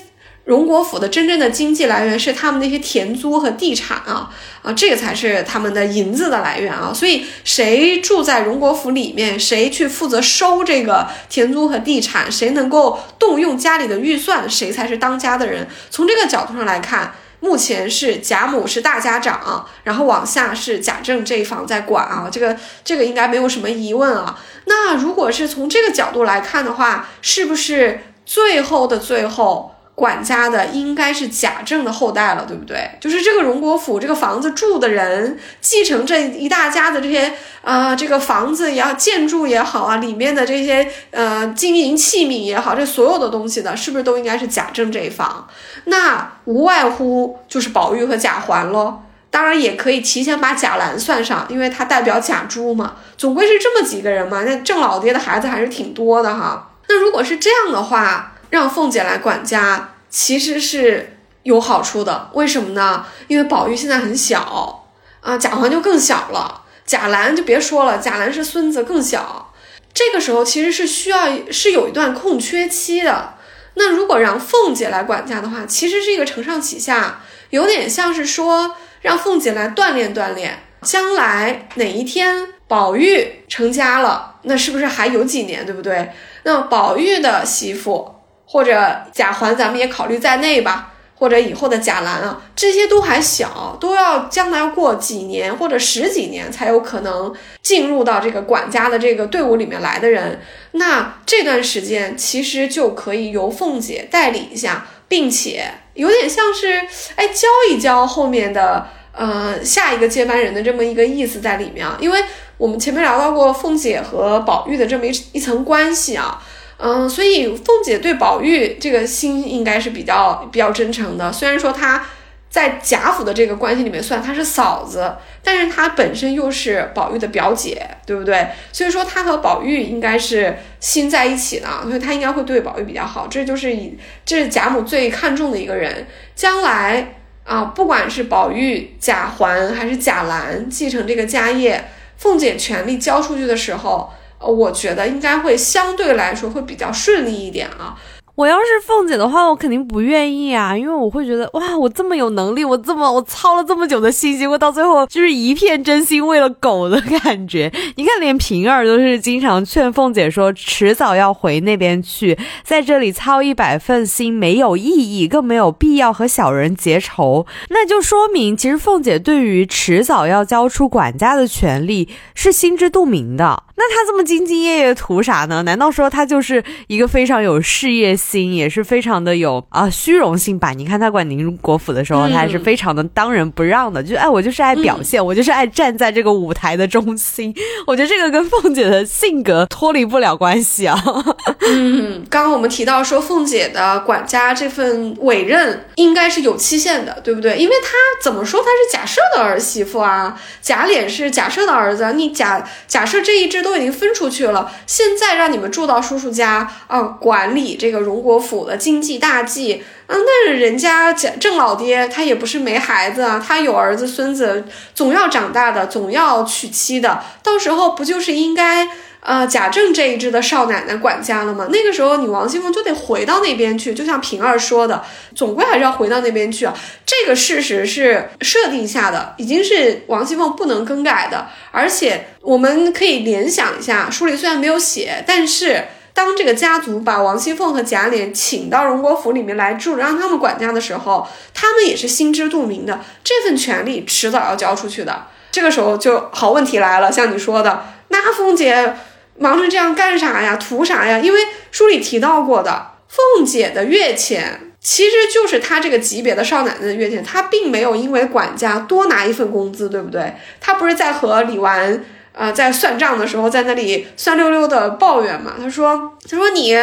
[0.51, 4.29] 荣国府的真正的经济来源是他们那些田租和地产啊
[4.65, 6.93] 啊，这个才是他们的银子的来源啊。
[6.93, 15.69] 所以谁住在荣国府里面，谁去负责收这个田租和地产，谁能够动用家里的预算，谁才是当家的人。
[15.89, 24.37] 从这个角度上来看，目前是贾母是大家长，然后往下是贾政这一房在管啊，这个这个应该没有什么疑问啊。
[24.65, 29.77] 那如果是从这个角度来看的话，是不是最后的最后？
[30.01, 32.91] 管家的应该是贾政的后代了，对不对？
[32.99, 37.31] 就是这个荣国府这个房子住的人，继承这一大家的这些
[37.61, 45.47] 啊，这个房子也好，建筑也好啊，里面的这些呃金银器皿也好，这所有的东西的，是不是都应该是贾政这一房？
[45.85, 49.03] 那无外乎就是宝玉和贾环喽。
[49.31, 52.95] 当然也可以提前把贾兰算上，因为他代表贾珠嘛。
[53.19, 54.45] 总归是这么几个人嘛。
[54.45, 56.71] 那郑老爹的孩子还是挺多的哈。
[56.89, 58.33] 那如果是这样的话。
[58.51, 63.07] 让凤姐来管家其实是有好处的，为什么呢？
[63.29, 64.85] 因为宝玉现在很小
[65.21, 69.55] 啊，贾环就更小了，贾兰就别说了，贾兰是孙子更小，
[69.95, 73.35] 这个时候其实是需要是有一段空缺期的。
[73.75, 86.11] 那如果让凤姐来管家的话，其实是一个承上启下，有点像是说让凤姐来锻炼锻炼，将来哪一天宝玉成家了，那是不是还有几年，对不对？
[86.43, 88.17] 那宝玉的媳妇。
[88.51, 90.95] 或者贾环，咱们也考虑在内吧。
[91.21, 97.31] 或者以后的贾兰啊，这些都还小，都要将来过几年或者十几年才有可能
[97.61, 100.41] 进入到这个管家的这个队伍里面来的人。
[100.71, 106.81] 那这段时间其实就可以由凤姐代理一下，并且有点像是
[107.17, 111.99] 哎教一教后面的呃下一个接班人的这么一个意思在里面啊。
[112.01, 112.25] 因为
[112.57, 116.43] 我们前面聊到过凤姐和宝玉的这么一一层关系啊。
[116.83, 121.31] 嗯，所以凤姐对宝玉这个心应该是比较比较真诚的。
[121.31, 122.07] 虽然说她
[122.49, 125.15] 在贾府的这个关系里面算她是嫂子，
[125.45, 128.47] 但是她本身又是宝玉的表姐，对不对？
[128.73, 133.27] 所以说她和宝玉应该是心在一起的，所以她应该会对宝玉比较好。
[133.27, 136.07] 这就是以这是贾母最看重的一个人。
[136.35, 144.11] 将来啊，不管是宝玉、贾环还是贾兰继承这个家业，凤姐权力交出去的时候。
[144.41, 147.95] 呃，我觉得应该会相对来说会比较顺利一点啊。
[148.41, 157.71] 我要是凤姐的话，我肯定不愿意啊，因为我会觉得哇，我这么有能力，我这么我操了这么久的心，结果到最后就是一片真心为了狗的感觉。
[157.97, 167.47] 你看，连平儿都是经常劝凤姐说，迟早要回那边去，在这里操一百份心没有意义，更没有必要和小人结仇。
[167.69, 173.65] 那就说明，其实凤姐对于迟早要交出管家的权利是心知肚明的。
[173.77, 175.63] 那她这么兢兢业业图啥呢？
[175.63, 180.71] 难道说她就是一个非常有事业心，也是非常的有啊虚荣心吧？
[180.71, 187.55] 你看他管宁国府的时候，他还是非常的当仁不让的，就哎我就是爱表现，我就是爱站在这个舞台的中心。
[187.87, 191.03] 我觉得这个跟凤姐的性格脱离不了关系啊。
[191.67, 197.57] 嗯，刚刚我们提到说凤姐的管家这份委任应该是有期限的，对不对？
[197.57, 197.91] 因为她
[198.23, 203.71] 怎么说她是假设的儿媳妇啊，贾琏是假设的儿子，你假假设这一支都。
[203.71, 210.15] 都已经分出去了，现在让你们住到叔叔家啊，管理这个荣国府的经济大计啊。
[210.17, 214.65] 那人家贾郑老爹他也不是没孩子啊，他有儿子孙子，
[214.95, 217.23] 总要长大的，总要娶妻的。
[217.43, 218.89] 到时候不就是应该
[219.21, 221.69] 呃贾政这一支的少奶奶管家了吗？
[221.71, 225.03] 那个时候你王熙凤就得回到那边去，就像平儿说的，
[225.35, 226.75] 总归还是要回到那边去啊。
[227.05, 231.49] 这个事实是设定下的，已经是王熙凤不能更改的。
[231.71, 235.85] 而且我们可以联想一下，书里虽然没有写，但是。
[236.13, 245.27] 当这个家族把王熙凤和贾琏请到荣国府里面来住，让他们管家的时候，他们也是心知肚明的，这份权利迟早要交出去的。
[245.51, 248.95] 这个时候就好问题来了，像你说的，那凤姐
[249.39, 250.57] 忙成这样干啥呀？
[250.57, 251.19] 图啥呀？
[251.19, 251.41] 因为
[251.71, 260.35] 书里提到过的，凤姐的月钱其实就是她这个级别的少奶奶的月钱，她并没有因为管家多拿一份工资，对不对？
[260.61, 262.05] 她不是在和李纨。
[262.41, 265.53] 呃，在算账的时候，在那里酸溜溜的抱怨嘛。
[265.61, 266.75] 他说：“他说你，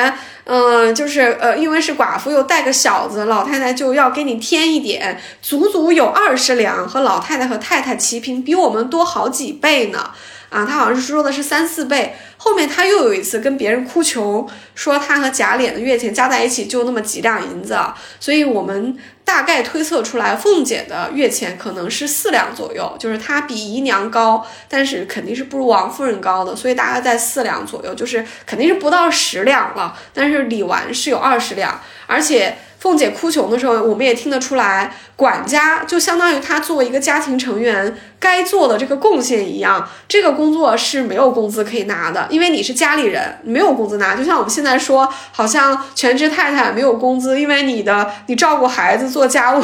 [0.43, 10.11] 嗯，就是呃，因为是寡妇又带个小子，老太太就要给你添一点，足足有二十两，和老太太和太太齐平，比我们多好几倍呢。
[10.49, 12.15] 啊，他好像是说的是三四倍。
[12.39, 17.77] 后面他又有一次跟别人哭穷，说他和贾琏的月钱加在一起就那么几两银子，
[18.19, 29.93] 所以我们。”大概推测出来，凤姐的月钱可能是四两左右，就是她比姨娘高，但是肯定是不如王夫人高的，所以大概在四两左右，就是肯定是不到十两了。
[30.13, 32.57] 但是李纨是有二十两，而且。
[32.79, 39.87] 凤姐哭穷的时候，我们也听得出来，管家就相当于她作为一个家庭成员该做的这个贡献一样。
[40.07, 44.15] 这个工作是没有工资可以拿的，因为你是家里人，没有工资拿。
[44.15, 49.61] 就像我们现在说，好像全职太太没有工资，因为你的你照顾孩子、做家务，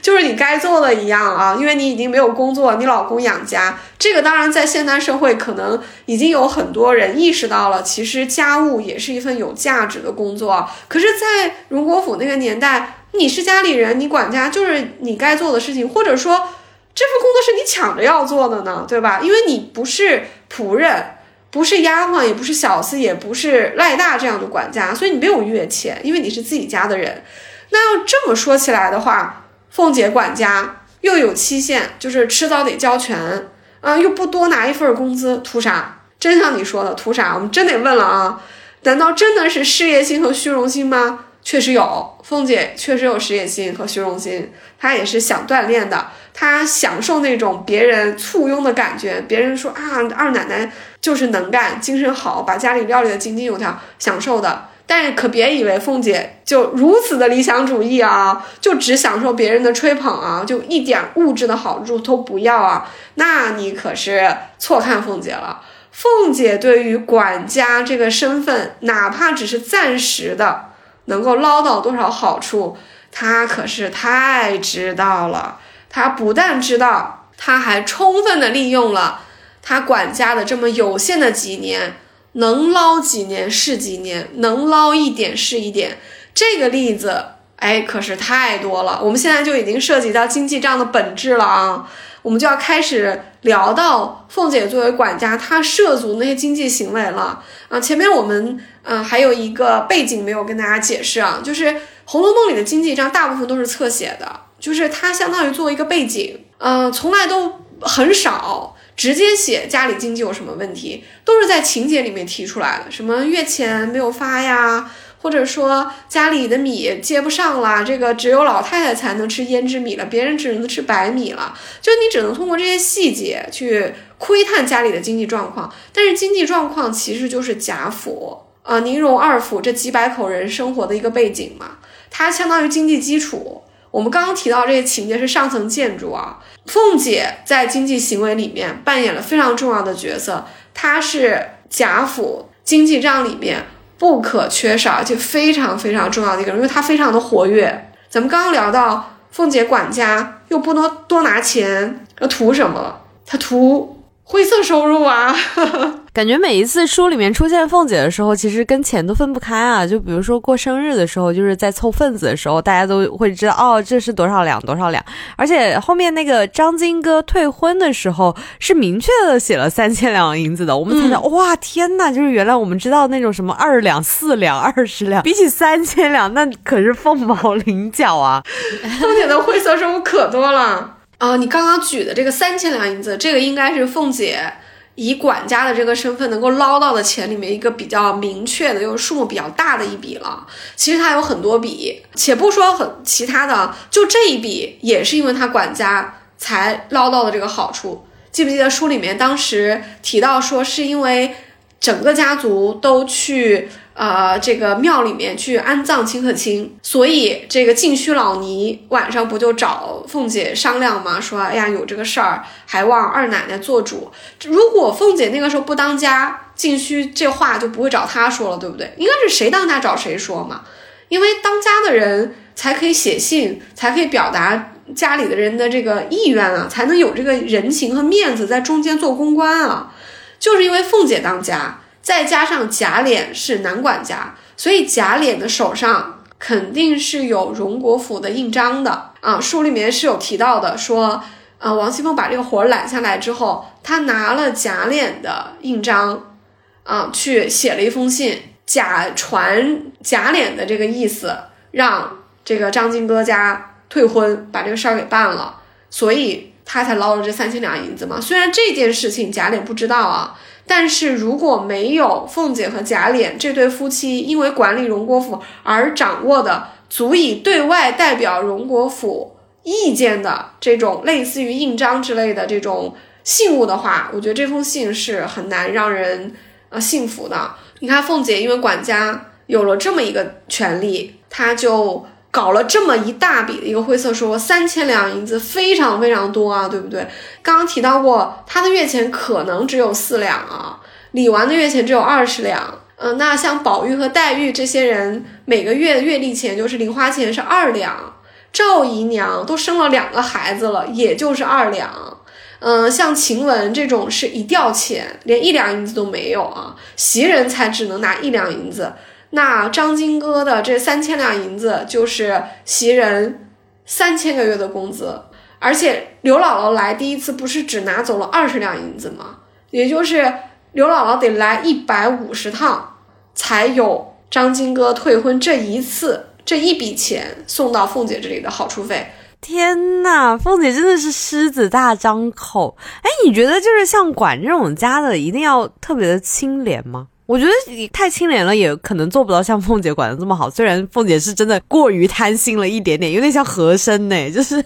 [0.00, 1.56] 就是你该做的一样啊。
[1.58, 3.78] 因为你已经没有工作，你老公养家。
[3.98, 10.68] 这个当然在现代社会，可能已经有很多人意识到了，其实家务也是一份有价值的工作。
[10.86, 16.48] 可是，在荣国府那个年代，你是家里人，你管家就是你该做的事情，或者说
[16.96, 19.20] 这份工作是你抢着要做的呢，对吧？
[19.22, 21.18] 因为你不是仆人，
[21.50, 27.22] 不是丫鬟，也不是小厮，也不是赖大这样的管家，所以你没有月钱，因为你是自己家的人。
[27.70, 33.48] 那要这么说起来的话，凤姐管家又有期限，就是迟早得交全。
[33.82, 36.00] 啊，又不多拿一份工资，图啥？
[36.18, 37.34] 真像你说的，图啥？
[37.34, 38.42] 我们真得问了啊！
[38.82, 41.26] 难道真的是事业心和虚荣心吗？
[41.42, 46.08] 确实有，凤姐确实有事业心和虚荣心，她也是想锻炼的，
[46.38, 50.70] 她享受那种别人簇拥的感觉，别人说啊，二奶奶
[51.00, 54.68] 就是能干，精神好，把家里料理的井井有条，享受的。
[54.86, 65.62] 但是可别以为凤姐就如此的理想主义啊，就只享受别人的吹捧啊，就一点物质的好处都不要啊，那你可是错看凤姐了。
[65.90, 70.66] 凤姐对于管家这个身份，哪怕只是暂时的，
[71.06, 72.76] 能够捞到多少好处，
[73.10, 75.60] 她可是太知道了。
[75.88, 79.22] 他不但知道，他还充分的利用了
[79.62, 81.96] 他管家的这么有限的几年。
[82.38, 85.96] 能捞几年是几年，能捞一点是一点。
[86.34, 87.24] 这个例子，
[87.56, 89.00] 哎，可是太多了。
[89.02, 91.88] 我们现在就已经涉及到经济账的本质了啊！
[92.20, 97.80] 我们就要开始聊到凤姐作为管家，她涉足那些经济行为了啊。
[97.80, 101.64] 前面我们嗯还有一个背景没有跟大家解释啊，就是
[102.04, 108.74] 《红楼梦》里的经济账大部分都是侧写的，就是它相当于作为一个背景，嗯，从来都很少。
[108.96, 114.90] 直接写家里经济有什么问题，都是在情节里面提出来的，什么月钱没有发呀，
[115.20, 125.70] 或者说家里的米接不上了，这个只有老太太才能吃胭脂米了，别人只能吃白米了，就你只能通过这些细节去窥探家里的经济状况。
[125.92, 131.72] 但是经济状况其实就是贾府啊，宁荣二府这几百口人生活的一个背景嘛，
[132.10, 133.62] 它相当于经济基础。
[133.96, 140.44] 我们刚刚提到这些情节是上层建筑啊，凤姐在经济行为里面扮演了非常重要的角色，
[140.74, 143.64] 她是贾府经济账里面
[143.96, 147.90] 不可缺少而且非常非常重要的一个人，因为她非常的活跃。
[148.10, 153.00] 咱们刚刚聊到凤姐管家又不能多拿钱，要图什么？
[153.24, 153.95] 她图
[154.28, 155.34] 灰色收入啊。
[156.12, 159.86] 感觉每一次书里面出现凤姐的时候，其实跟钱都分不开啊。
[159.86, 165.04] 就比如说过生日的时候，就是在凑份子的时候，大家都会知道哦，这是多少两多少两。
[165.36, 170.74] 而且后面那个张金哥退婚的时候，是明确的写了三千两银子的。
[170.76, 178.42] 我们才想，哇，天呐，就是原来我们知道那种什么二两、四两、二十两，比起三千两，那可是凤毛麟角啊。
[178.98, 181.36] 凤姐的灰色收入可多了啊！
[181.36, 184.52] 你刚刚举的这个三千两银子，这个应该是凤姐。
[184.98, 190.46] 以管家的这个身份能够捞到的钱里面，一个比较明确的又数目比较大的一笔了。
[190.74, 198.06] 其实他有很多笔，且不说很其他的，就这一笔也是因为他管家才捞到的这个好处。
[198.32, 201.34] 记不记得书里面当时提到说，是因为
[201.78, 211.18] 整个家族都去呃这个庙里面去安葬秦可卿，所以这个净虚老尼晚上不就找凤姐商量吗？
[211.18, 214.12] 说哎呀有这个事儿，还望二奶奶做主。
[214.44, 218.92] 如果凤姐那个时候不当家，净虚这话就不会找她说了，对不对？
[218.98, 220.62] 应该是谁当家找谁说嘛，
[221.08, 229.92] 因为当家的人才可以写信，才可以表达家里的人的这个意愿啊，才能有这个人情和面子在中间做公关啊。
[230.38, 239.40] 就是因为凤姐当家，再加上贾琏是男管家，所以贾琏的手上肯定是有荣国府的印章的啊。
[239.40, 241.20] 书里面是有提到的，说，
[241.58, 246.36] 呃，王熙凤把这个活揽下来之后，她拿了贾琏的印章，
[246.84, 251.36] 啊，去写了一封信，假传贾琏的这个意思，
[251.72, 255.56] 让这个张金戈家退婚，把这个事儿给办了，
[255.90, 256.52] 所以。
[256.68, 258.20] 他才捞了这三千两银子嘛。
[258.20, 260.36] 虽然这件事情贾琏不知道啊，
[260.66, 276.34] 但是如果没有凤姐和贾琏这对夫妻因为管理荣国府而掌握的足以对外代表荣国府意见的这种类似于印章之类的这种信物的话，我觉得这封信是很难让人
[276.68, 277.54] 呃信服的。
[277.80, 282.06] 你看凤姐因为管家有了这么一个权利，她就。
[282.36, 287.08] 搞了这么一大笔的一个灰色收入，三千两银子非常非常多啊，对不对？
[287.42, 290.78] 刚刚提到过，他的月钱可能只有四两啊，
[291.12, 292.78] 李纨的月钱只有二十两。
[292.96, 298.12] 嗯，那像宝玉和黛玉这些人，每个月月例钱就是零花钱是二两。
[298.52, 302.18] 赵姨娘都生了两个孩子了，也就是二两。
[302.58, 308.92] 嗯，像晴雯这种是一吊钱，连一两银子都没有啊，袭人才只能拿一两银子。
[309.30, 313.48] 那张金哥的这三千两银子就是袭人
[313.84, 315.22] 三千个月的工资，
[315.58, 319.38] 而且刘姥姥来第一次不是只拿走了二十两银子吗？
[319.70, 320.32] 也就是
[320.72, 322.96] 刘姥姥得来一百五十趟，
[323.34, 329.08] 才有张金哥退婚这一次这一笔钱送到凤姐这里的好处费。
[329.40, 332.76] 天呐，凤姐真的是狮子大张口！
[333.02, 337.08] 哎，你觉得就是像管这种家的，一定要特别的清廉吗？
[337.26, 340.48] 我觉得你太清廉了，也可能做不到像凤姐管的这么好。
[340.48, 344.64] 虽然凤姐是真的过于贪心了一点点，有点像和珅呢，就是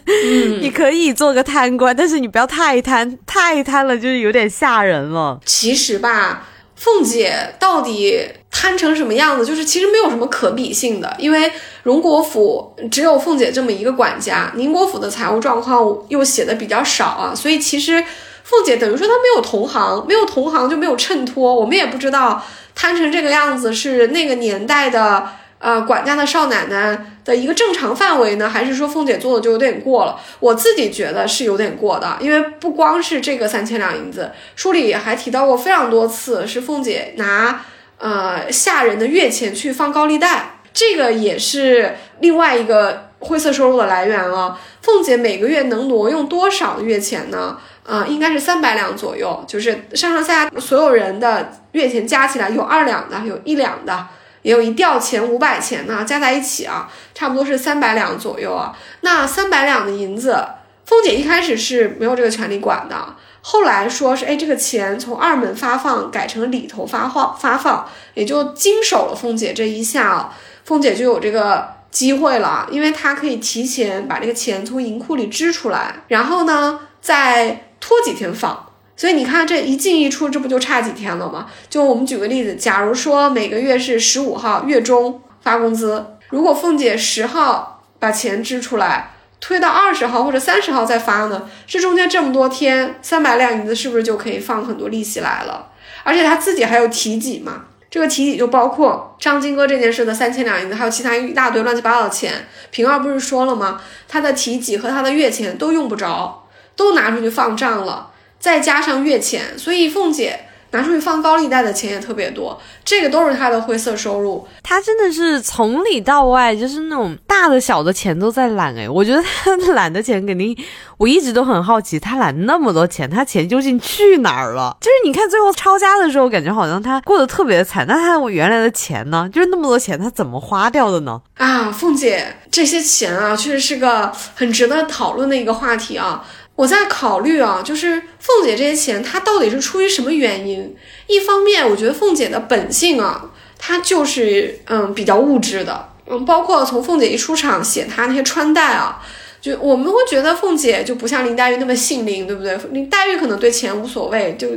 [0.61, 5.41] 你可以做个贪官，但是你不要太贪，太贪了就是有点吓人了。
[5.47, 6.47] 其实吧，
[6.77, 11.51] 凤姐到底贪成什么样子，就是其实没有什么可比性的，因为
[11.85, 18.05] 荣国府只有凤姐这么一个管家，宁国府的财务状况又写的比较少啊，所以其实。
[18.51, 22.45] 凤姐等于说她没有同行，没有同行就没有衬托，我们也不知道
[22.75, 25.29] 贪成这个样子是那个年代的
[25.61, 30.19] 呃管家的少奶奶的一个正常范围呢，还是说凤姐做的就有点过了？
[30.41, 37.65] 我自己觉得是有点过的，因为不光是这个三千两银子，书里还提到过非常多次是凤姐拿
[37.99, 44.59] 呃下人的月钱去放高利贷，这个也是另外一个灰色收入的来源了。
[44.83, 47.59] 凤姐每个月能挪用多少月钱呢？
[47.87, 54.07] 啊，应该是三百两左右，就是上上下下所有人的月钱加起来，有二两的，有一两的，
[54.43, 58.77] 也有一吊钱五百钱呢，加在一起啊，差不多是三百两左右啊。
[59.01, 60.37] 那三百两的银子，
[60.85, 81.47] 凤姐一开始是没有这个权利管的，后来说是，哎，这个钱从二门发放改成里头发放发放，也就经手了凤姐这一下啊，凤姐就有这个机会了，因为她可以提前把这个钱从银库里支出来，然后呢，在拖几天放，所以你看这一进一出，这不就差几天了吗？
[81.69, 91.49] 就我们举个例子，假如说每个月是十五号月中发工资，如果凤姐十号把钱支出来，推到二十号或者三十号再发呢？
[91.67, 95.69] 这中间这么多天，三百两银子是不是就可以放很多利息来了？
[96.05, 102.47] 而且他自己还有提己嘛，这个提己就包括张金哥这件事的三千两银子，还有其他一大堆乱七八糟的钱。
[102.71, 103.81] 平儿不是说了吗？
[104.07, 106.40] 他的提己和他的月钱都用不着。
[106.81, 114.49] 都拿出去放账了，再加上月钱，所以凤姐拿出去放高利贷的钱也特别多，这个都是她的灰色收入。
[114.63, 120.57] 她真的是从里到外就是那种大的小的钱都在揽诶，我觉得她揽的钱肯定，
[120.97, 124.75] 我一直都很好奇，她揽那么多钱，她钱究竟去哪儿了？
[124.81, 129.29] 就是你看最后抄家的时候，感觉好像她过得特别的惨，那她原来的钱呢？
[129.31, 131.21] 就是那么多钱，她怎么花掉的呢？
[131.37, 136.25] 啊，凤姐这些钱啊，确实是个很值得讨论的一个话题啊。
[136.57, 140.77] 我在考虑啊，就是凤姐这些钱，她到底是出于什么原因？
[141.07, 149.01] 一方面，我觉得凤姐的本性啊，她就是嗯比较物质的，嗯，包括从凤姐一出场写她那些穿戴啊，
[149.41, 152.55] 就我们会觉得凤姐就不像林黛玉那么性灵，对不对？
[152.73, 154.49] 林黛玉可能对钱无所谓，就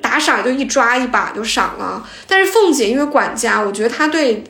[0.00, 2.08] 打赏就一抓一把就赏了。
[2.28, 4.44] 但是凤姐因为管家，我觉得她对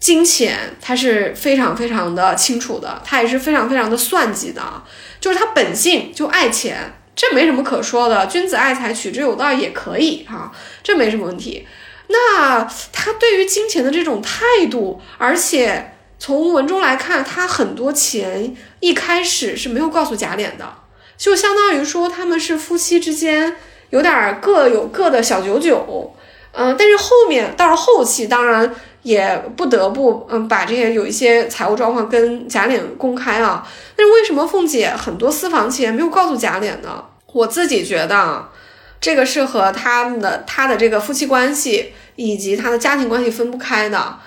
[0.00, 4.82] 金钱他是非常非常的清楚的，他也是非常非常的算计的，
[5.20, 8.26] 就是他本性就爱钱，这没什么可说的。
[8.26, 10.50] 君子爱财，取之有道也可以哈，
[10.82, 11.68] 这没什么问题。
[12.08, 15.92] 那他对于金钱的这种态度，而且。
[16.22, 20.70] 从文中来看，他很多钱一开始是没有告诉贾琏的，
[21.16, 23.56] 就相当于说他们是夫妻之间
[23.88, 26.14] 有点各有各的小九九，
[26.52, 28.70] 嗯，但是后面到了后期，当然
[29.02, 33.66] 也不得不嗯把这些有一些财务状况跟贾琏公开啊。
[33.96, 37.04] 但是为什么凤姐很多私房钱没有告诉贾琏呢？
[37.32, 38.48] 我自己觉得，
[39.00, 44.18] 这个是和他们的他的这个夫妻关系以及他的家庭关系分不开的。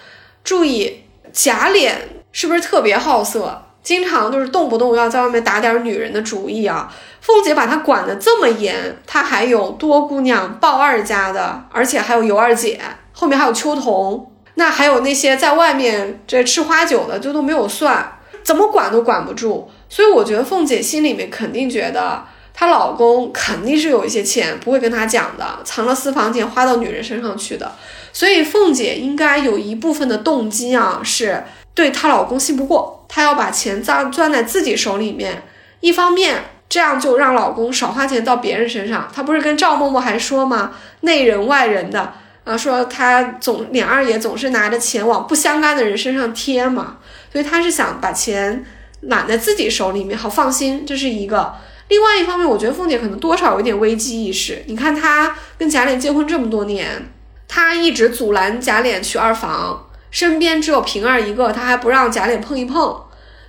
[0.44, 1.00] 注意。
[1.32, 1.92] 贾琏
[2.32, 3.60] 是不是特别好色？
[3.82, 6.94] 经常就是动不动要在外面打点女人的主意啊！
[7.22, 12.80] 凤姐把他管得这么严，他还有多姑娘鲍二家的，而且还有尤二姐，
[13.14, 19.70] 后面还有秋桐，那还有那些在外面这吃花酒的，就都没有算，怎么管都管不住。
[19.90, 22.24] 所以我觉得凤姐心里面肯定觉得
[22.54, 27.72] 她老公肯定是有一些钱不会跟她讲的，藏了私房钱花到女人身上去的。
[28.12, 31.44] 所以凤姐应该有一部分的动机啊，是
[31.74, 35.44] 对她老公信不过，她要把钱钻钻在自己手里面。
[35.80, 39.10] 一方面，这样就让老公少花钱到别人身上。
[39.14, 40.74] 她不是跟赵嬷嬷还说吗？
[41.02, 42.14] 内人外人的
[42.44, 46.98] 啊，说他总脸二爷总是拿着钱往不相干的人身上贴嘛。
[47.32, 48.66] 所以他是想把钱
[49.02, 50.86] 揽在自己手里面，好放心。
[50.86, 51.54] 这是一个。
[51.90, 54.64] 另外一方面，我觉得凤姐可能多少有点危机意识。
[54.68, 57.10] 你看她跟贾琏结婚这么多年。
[57.46, 63.00] 他一直阻拦贾琏娶二房，身边只有平儿一个，他还不让贾琏碰一碰，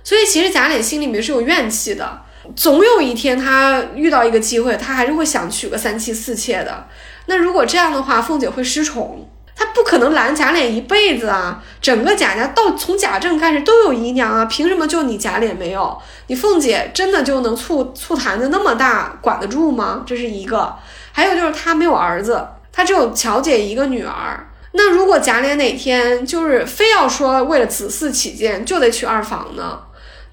[0.03, 2.21] 所以其实贾琏心里面是有怨气的。
[2.55, 6.85] 总有一天他遇到一个机会，他还是会想娶个三妻四妾的。
[7.27, 11.63] 那如果这样的话，凤姐会失宠，她不可能拦贾琏一辈子啊！
[11.81, 15.97] 整个贾家到从贾政开始都有姨娘啊，凭什么就你贾琏没有？
[16.27, 20.03] 你凤姐真的就能醋醋坛子那么大，管得住吗？
[20.05, 20.75] 这是一个。
[21.11, 22.45] 还有就是她没有儿子。
[22.71, 29.79] 她只有乔姐一个女儿，那如果贾琏哪天就是非要说为了子嗣起见就得娶二房呢？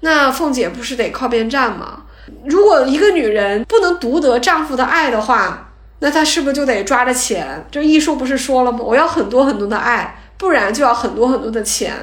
[0.01, 2.03] 那凤姐不是得靠边站吗？
[2.45, 5.72] 如果一个女人不能独得丈夫的爱的话，
[6.03, 7.65] 那他是不是就得抓着钱？
[7.71, 8.79] 这艺术不是说了吗？
[8.81, 11.93] 我要很多很多的爱，不然就要很多很多的钱。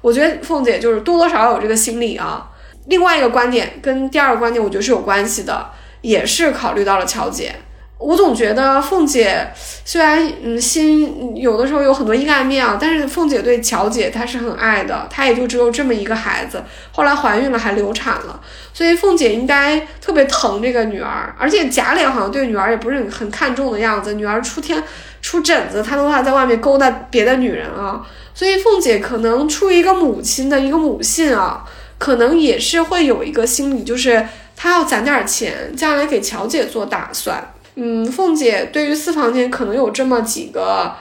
[0.00, 2.48] 我觉得凤姐就是多多少少有这个心理啊。
[2.86, 7.54] 另外一个观点跟第二个观点，我觉得是有关系的，也是考虑到了乔姐。
[8.00, 9.46] 我总觉得凤姐
[9.84, 18.40] 虽然嗯心有的时候有很多阴暗面啊，但是凤姐对乔姐她是很爱的，她也就只有这么一个孩子，后来怀孕了还流产了，
[18.72, 24.82] 所以凤姐应该特别疼这个女儿，而且贾琏好像对女儿也不是很看重的样子，女儿出天
[25.20, 28.00] 出疹子，他都怕在外面勾搭别的女人啊，
[28.32, 31.66] 所以凤姐可能出于一个母亲的一个母性啊，
[31.98, 34.26] 可能也是会有一个心理，就是
[34.56, 37.52] 她要攒点钱，将来给乔姐做打算。
[37.82, 40.94] 嗯，凤姐对于私房钱可能有这么几个，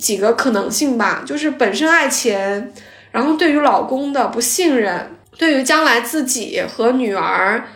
[0.00, 2.72] 几个可能性吧，就是本身爱钱，
[3.12, 7.68] 然后对于老公的不信任，对于将来自己和女儿，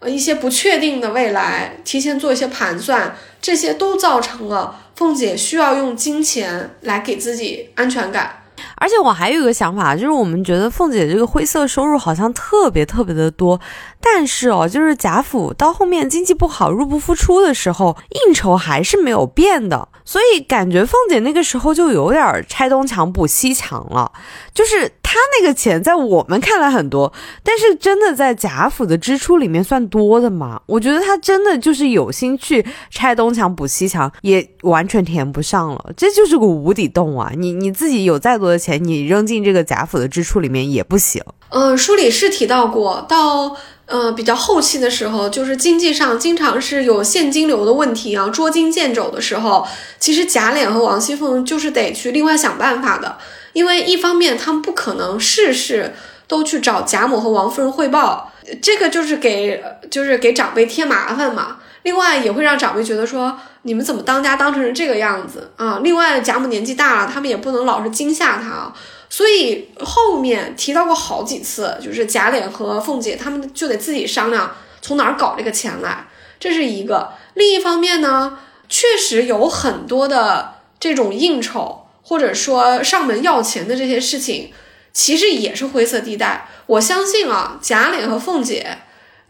[0.00, 8.43] 呃一些不确定的未来，提前做一些盘算，这些都造成了凤姐需要用金钱来给自己安全感。
[8.76, 13.60] 而且我还有一个想法，就是我们觉得凤姐这个灰色收入好像特别特别的多，
[14.00, 17.96] 但是哦，就是贾府到后面经济不好、入不敷出的时候，
[18.26, 24.10] 应酬还是没有变的，所以感觉凤姐那个时候就有点拆东墙补西墙了，
[24.52, 27.12] 就是他那个钱在我们看来很多，
[27.44, 30.60] 但是真的在贾府的支出里面算多的吗？
[30.66, 37.30] 我觉得他真的就是有心去拆东墙补西墙，也完全填不上了，这就是个无底洞啊！
[37.36, 38.58] 你你自己有再多的。
[38.64, 41.22] 钱你扔进这个贾府的支出里面也不行。
[41.50, 43.54] 嗯，书里是提到过，到
[43.84, 49.66] 呃比较后期的时候，就是经济上经常是有现金流的问题啊，捉襟见肘的时候，
[49.98, 53.18] 其实贾琏和王熙凤就是得去另外想办法的，
[53.54, 55.94] 因为一方面他们不可能事事
[56.28, 58.30] 都去找贾母和王夫人汇报，
[58.60, 61.56] 这个就是给就是给长辈添麻烦嘛。
[61.84, 65.80] 另外也会让长辈觉得说你们怎么当家当成这个样子啊？
[65.82, 68.74] 另外贾母年纪大了，他们也不能老是惊吓她啊。
[69.10, 74.50] 所以后面提到过好几次，就是贾琏和凤姐他们就得自己商量
[74.80, 76.08] 从哪儿搞这个钱来，
[76.40, 77.12] 这是一个。
[77.34, 78.38] 另一方面呢，
[78.68, 84.52] 确实有很多的这种应酬或者说上门要钱的这些事情，
[84.92, 86.46] 其实也是灰色地带。
[86.66, 88.78] 我相信啊，贾琏和凤姐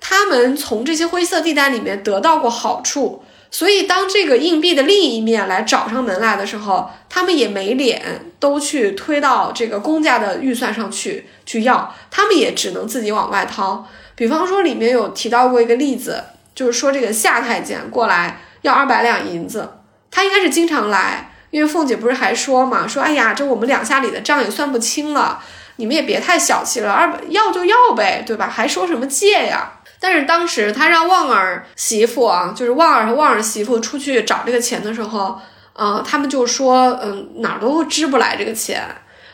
[0.01, 13.89] 他们从这些灰色地带里面得到过好处，所以当这个硬币的另一面来找上门来的时候，他们也没脸都去推到这个公家的预算上去去要，他们也只能自己往外掏。
[14.15, 16.23] 比方说，里面有提到过一个例子，
[16.55, 19.71] 就是说这个夏太监过来要二百两银子，
[20.11, 25.41] 他应该是经常来，因为凤姐不是还说嘛，说哎呀，这我们两下里的账也算不清了，
[25.77, 28.49] 你们也别太小气了，二要就要呗，对吧？
[28.49, 29.75] 还说什么借呀？
[30.01, 35.39] 但是当时他让旺儿媳妇啊，就是旺儿和旺儿媳妇出去找这个钱的时候，
[35.75, 38.85] 呃，他们就说，嗯，哪儿都支不来这个钱，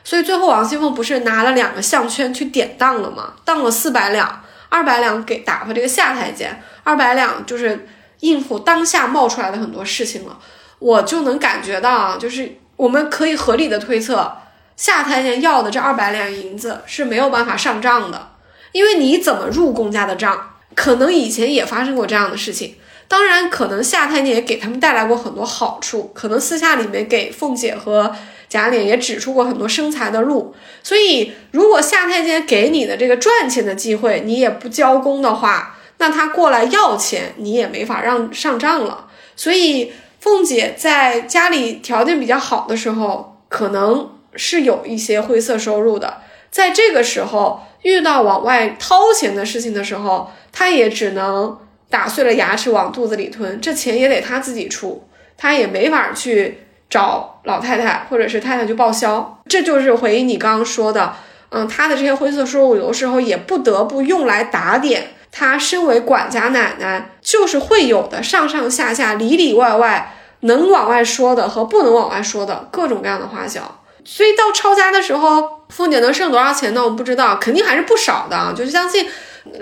[0.04, 3.32] 所以最后王熙凤不是拿了两个项圈去典当了吗？
[3.46, 7.88] 当了四百两，二百两给打发这个夏太监，二百两就是
[8.20, 10.38] 应付当下冒出来的很多事情了。
[10.80, 14.32] 我就能感觉到啊，就是我们可以合理的推测，
[14.76, 18.32] 夏太监要的这二百两银子是没有办法上账的，
[18.72, 20.56] 因为你怎么入公家的账？
[20.74, 22.76] 可能以前也发生过这样的事情，
[23.08, 28.14] 当然，可能夏太监也给他们带来过很多好处，可能私下里面给凤姐和
[28.48, 30.54] 贾琏也指出过很多生财的路。
[30.82, 39.08] 所以，如果夏太监给你的这个赚钱的机会，你也不交工的话，那他过来要钱，你也没法让上账了。
[39.34, 46.18] 所以，凤姐在家里条件比较好的时候，可能是有一些灰色收入的。
[46.50, 51.58] 在这个时候，遇到往外掏钱的事情的时候，她也只能
[51.88, 56.58] 打碎了牙齿往肚子里吞，这钱也得她自己出，她也没法去
[56.90, 59.40] 找老太太或者是太太去报销。
[59.48, 61.14] 这就是回应你刚刚说的，
[61.48, 73.80] 嗯，她的这些灰色收入有的时候也不得不用来打点他身为管家奶奶就是会有的上上下下里里外外能往外说的和不能往外说的各种各样的花销。
[74.04, 76.82] 所以到抄家的时候，凤姐能剩多少钱呢？
[76.82, 78.52] 我们不知道，肯定还是不少的。
[78.56, 79.06] 就是相信，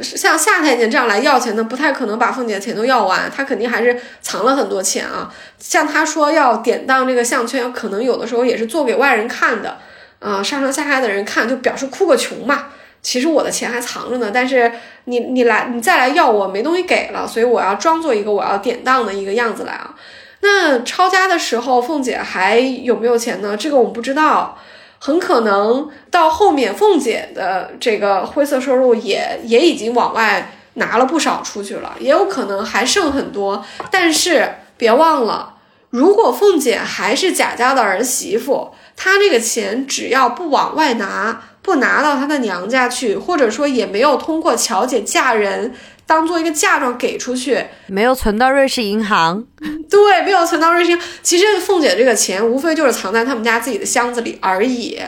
[0.00, 5.28] 像夏太监这样来要钱的，不太可能把凤姐的钱都要完，他肯定还是藏了很多钱啊。
[5.58, 9.78] 像他说要典当这个项圈，可能有的时候也是做给外人看的，
[10.20, 12.66] 啊，上上下下的人看，就表示哭个穷嘛。
[13.08, 14.70] 其实我的钱还藏着呢，但是
[15.04, 19.94] 你你来你再来要，我没东西给了，所以我要装作一个我要典当的一个样子来啊。
[20.40, 23.56] 那抄家的时候，凤姐还有没有钱呢？
[23.56, 24.58] 这个我们不知道，
[24.98, 33.64] 很可能到后面凤姐的这个灰色收入也也已经往外拿了不少出去了，也有可能还剩很多。
[33.90, 35.54] 但是别忘了，
[35.88, 45.74] 如果凤姐还是贾家的儿媳妇，她这个钱只要不往外拿，不拿到她的娘家去，或者说也没有通过乔姐嫁人。
[46.06, 49.44] 当做一个嫁妆给出去，没有存到瑞士银行。
[49.90, 51.06] 对，没有存到瑞士银行。
[51.22, 54.98] 其实凤姐这个钱无非就是藏在他们家自己的箱子里而已。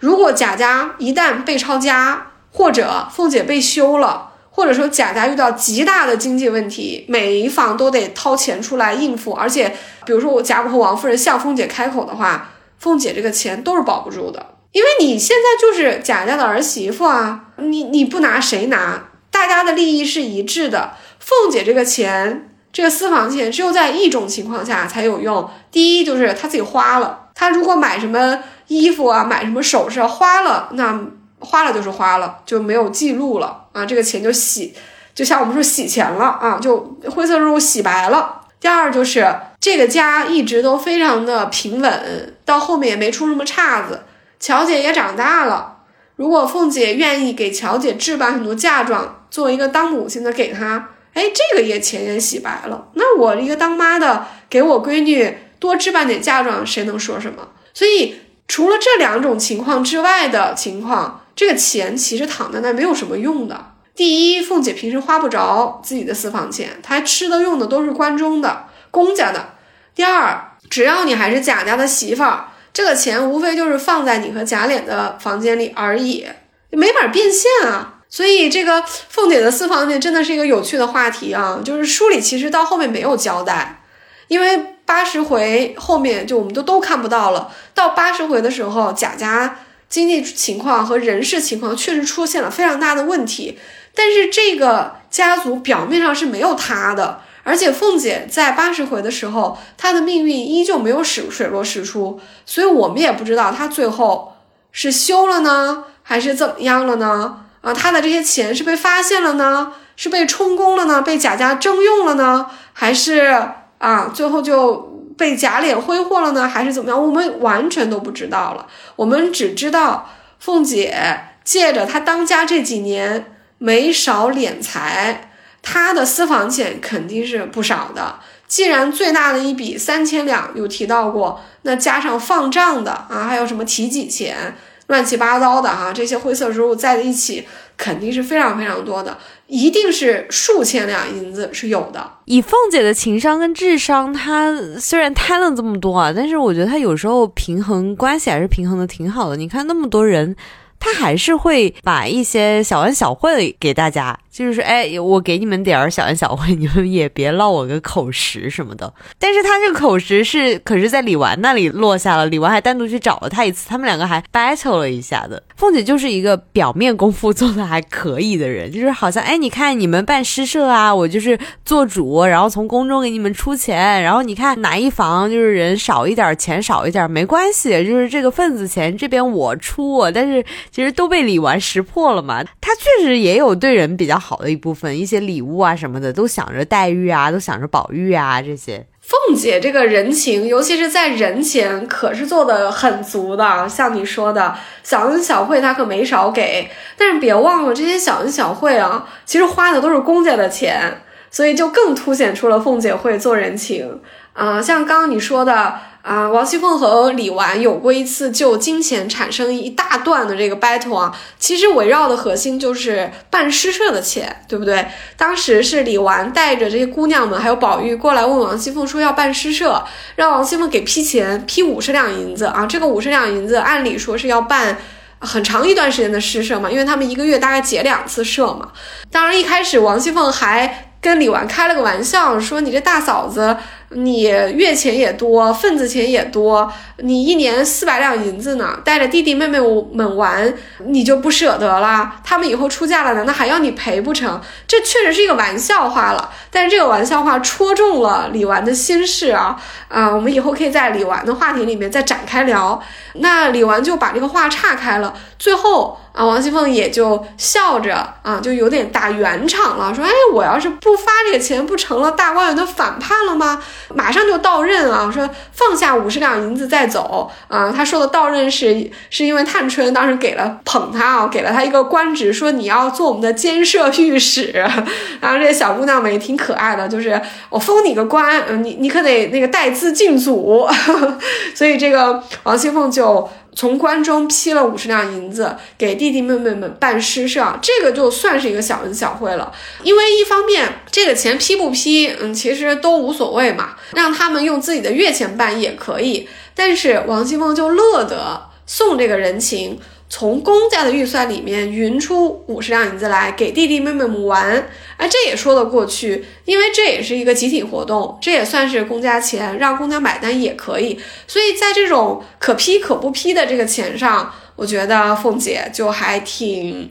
[0.00, 9.30] 如果贾家一旦被抄家，或者凤姐被休了，或者说贾家遇到极大的经济问题，每一方都得掏钱出来应付。
[9.30, 19.04] 而且，比如说我贾母和王夫人向凤姐开口的话，凤姐这个钱都是保不住的，因为你现在就是贾家的儿媳妇啊，你你不拿谁拿？
[19.30, 20.92] 大家的利益是一致的。
[21.18, 25.48] 凤姐这个钱，这个私房钱，只有在一种情况下才有用。
[25.70, 31.00] 第一就是她自己花了，她如果买什么衣服啊，买什么首饰花了，那
[31.38, 34.74] 花了就是花了，就没有记录了啊，这个钱就洗，
[35.14, 38.40] 就像我们说洗钱了啊，就灰色收入洗白了。
[38.60, 44.02] 第二就是这个家一直都非常的平稳，到后面也没出什么岔子，
[44.40, 45.76] 乔姐也长大了。
[46.16, 52.88] 如果凤姐愿意给乔姐置办很多嫁妆，作为一个当母亲的给她，哎，这个也钱也洗白了。
[52.94, 57.48] 那我一个当妈的给我闺女多置办点嫁妆，谁能说什么？
[57.72, 58.16] 所以
[58.48, 63.72] 除了这两种情况之外的情况，这个钱其实躺在那没有什么用的。
[63.94, 69.54] 第一，凤姐平时花不着自己的私房钱，她吃的用的都是关中的公家的。
[69.94, 72.48] 第二，只要你还是贾家的媳妇儿。
[72.80, 76.26] 这个钱无非就是放在你和贾琏的房间里而已，
[76.70, 77.96] 没法变现啊。
[78.08, 81.60] 所以这个凤姐的私房钱真的是一个有趣的话题啊。
[81.62, 83.82] 就是书里其实到后面没有交代，
[84.28, 87.52] 因为八十回后面就我们都都看不到了。
[87.74, 89.58] 到八十回的时候，贾家
[89.90, 93.58] 经济情况和人事情况确实出现了非常大的问题，
[93.94, 97.20] 但是这个家族表面上是没有他的。
[97.50, 104.34] 而且凤姐在八十回的时候，她的命运依旧没有水水落石出，所以我们也不知道她最后
[104.70, 107.46] 是休了呢，还是怎么样了呢？
[107.60, 113.48] 啊，她的这些钱是被发现了呢，是被充公了呢，被贾家征用了呢，还是
[113.78, 114.76] 啊，最后就
[115.18, 117.02] 被贾琏挥霍了呢，还是怎么样？
[117.02, 118.68] 我们完全都不知道了。
[118.94, 120.94] 我们只知道凤姐
[121.42, 125.29] 借着她当家这几年没少敛财，
[125.62, 128.18] 他的私房钱肯定是不少的。
[128.46, 134.56] 既然最大的一笔三千两有提到过，那加上放账的啊，还有什么提己钱，
[134.88, 137.46] 乱七八糟的哈，这些灰色收入在一起，
[137.76, 142.10] 肯定是非常非常多的，一定是数千两银子是有的。
[142.24, 149.36] 以凤姐的情商跟智商，她虽然贪了这么多啊，但是我觉得她有时候平衡关系还是平衡的挺好的。
[149.36, 150.34] 你看那么多人。
[150.82, 158.90] 他还是会把一些小恩小惠给大家，就是说，哎，我给你们点儿小恩小惠，你们也别落我个口实什么的。
[159.18, 165.42] 但是他这个口实是，可是在李纨那里落下了，李纨还单独去找了他一次，他们两个还 battle 了一下的。
[165.56, 180.42] 凤姐就是一个表面功夫做的还可以的人，就是好像，哎，你看你们办诗社啊，我就是做主，然后从宫中给你们出钱，然后你看哪一房就是人少一点，钱少一点没关系，就是这个份子钱这边我出，但是。
[180.70, 188.86] 其实都被李纨识破了嘛，他确实也有对人比较好好的一部分，一些礼物啊什么的，都想着黛玉啊，都想着宝玉啊这些。
[189.00, 193.68] 凤姐这个人情，尤其是在人前，可是做的很足的。
[193.68, 194.54] 像你说的，
[194.84, 196.70] 小恩小惠，她可没少给。
[196.96, 203.98] 但是别忘了，这些小恩小惠啊，其实花的都是公家的钱，所以就更凸显出了凤姐会做人情
[204.32, 204.62] 啊。
[204.62, 205.74] 像刚刚你说的。
[206.02, 214.86] 啊，王熙凤和李纨有过一次就金钱产生一大段的这个 battle 啊，其实围绕的核心就是办诗社的钱，对不对？
[215.18, 219.84] 当时是李纨带着这些姑娘们还有宝玉过来问王熙凤说要办诗社，
[220.16, 222.64] 让王熙凤给批钱，批五十两银子啊。
[222.64, 224.78] 这个五十两银子按理说是要办
[225.18, 228.70] 很长一段时间的诗社嘛，因为他们一个月大概结两次社嘛。
[229.10, 233.54] 当然一开始王熙凤还跟李纨开了个玩笑，说你这大嫂子。
[233.92, 239.58] 你月钱也多，份子钱也多，你一年四百两银子呢，带着弟弟妹妹
[239.92, 240.54] 们玩，
[240.86, 242.12] 你就不舍得了？
[242.24, 244.40] 他们以后出嫁了，难道还要你赔不成？
[244.68, 250.08] 这确实是一个玩笑话了，但是这个玩笑话戳中了李纨的心事啊啊！
[250.14, 252.80] 我们以后可以在李纨的话题里面再展开聊。
[253.14, 255.98] 那李纨就把这个话岔开了，最后。
[256.12, 263.62] 啊，王熙凤也就笑着啊，就有点打圆场了，说：“哎，我要是不发这个钱，不成了大观园的反叛了吗？
[263.94, 265.10] 马上就到任啊！
[265.10, 267.72] 说放下五十两银子再走啊！
[267.74, 274.50] 他说的到任是是因为探春当时给了捧他啊，给了他一个官职，说你要做我们的监舍御史。
[275.20, 280.68] 然后这些小姑娘们也挺可爱的，就是我封你个官，你你可得那个带资进组。
[281.54, 283.28] 所以这个王熙凤就。
[283.54, 289.52] 从关中批了五十两银子给弟弟妹妹们办诗社，这个就算是一个小恩小惠了。
[289.82, 296.28] 因为一方面这个钱批不批，嗯，其实都无所谓嘛，让他们用自己的月钱办也可以。
[296.54, 299.78] 但是王熙凤就乐得送这个人情。
[300.12, 310.98] 从公家的预算里面匀出五十两银子来给弟弟妹妹们玩，哎，这也说得过去，因为这也是一个集体活动，这也算是公家钱，让公家买单也可以。
[311.28, 316.90] 所以在这种可批可不批的这个钱上，我觉得凤姐就还挺，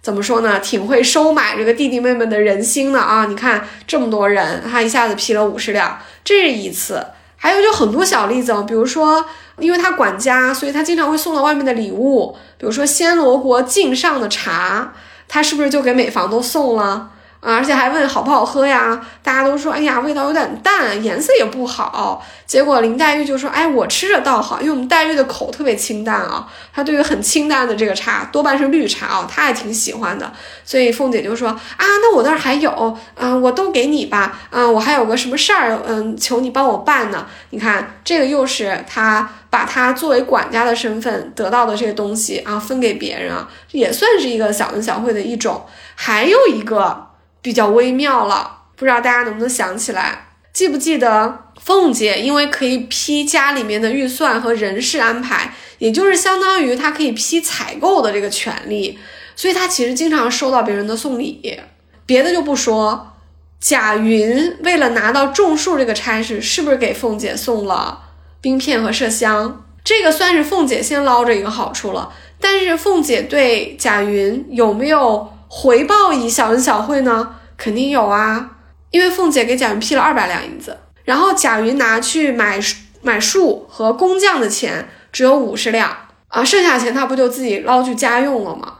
[0.00, 3.26] 怎么说呢，挺会收买这个弟弟妹妹的人心的啊！
[3.26, 7.04] 你看这么多人，她一下子批了五十两，这是一次。
[7.42, 9.24] 还有就很多小例子，比如说，
[9.60, 14.92] 因为他管家，所以他经常会送到外面的礼物，比如说暹罗国敬上的茶，
[15.28, 17.10] 他是不是就给每房都送了？
[17.40, 19.00] 啊，而且还问好不好喝呀？
[19.22, 22.22] 大家都说，哎呀，味道有点淡，颜色也不好。
[22.46, 30.30] 结果林黛玉就说，哎，我吃着倒好，因为我们黛玉的口特别清淡啊，她对于很清淡的这个茶，多半是绿茶啊，她也挺喜欢的。
[30.64, 37.26] 所以凤姐就说，啊，那我那儿还有，嗯，我都给你吧，嗯，我还有个什么事儿，嗯，求你帮我办呢。
[37.50, 45.64] 你看，这个又是她把她作为管家的身份得到的这些东西啊，分给别人啊，也算是一个小恩小惠的一种。
[45.94, 47.06] 还有一个。
[47.42, 50.26] 比较微妙了，不知道大家能不能想起来？
[50.52, 58.98] 记不记得凤姐因为可以批家里面的预算和人事安排，也就是相当于她可以批采购的这个权利，
[59.36, 61.60] 所以她其实经常收到别人的送礼。
[62.04, 63.12] 别的就不说，
[63.60, 68.00] 贾云为了拿到种树这个差事，是不是给凤姐送了
[68.40, 69.64] 冰片和麝香？
[69.84, 72.12] 这个算是凤姐先捞着一个好处了。
[72.40, 75.32] 但是凤姐对贾云有没有？
[75.52, 78.50] 回报以小恩小惠呢，肯定有啊，
[78.92, 82.60] 因为凤姐给贾云批了二百两银子，然后贾云拿去买
[83.02, 85.90] 买树和工匠的钱只有五十两
[86.28, 88.74] 啊，剩下钱他不就自己捞去家用了吗？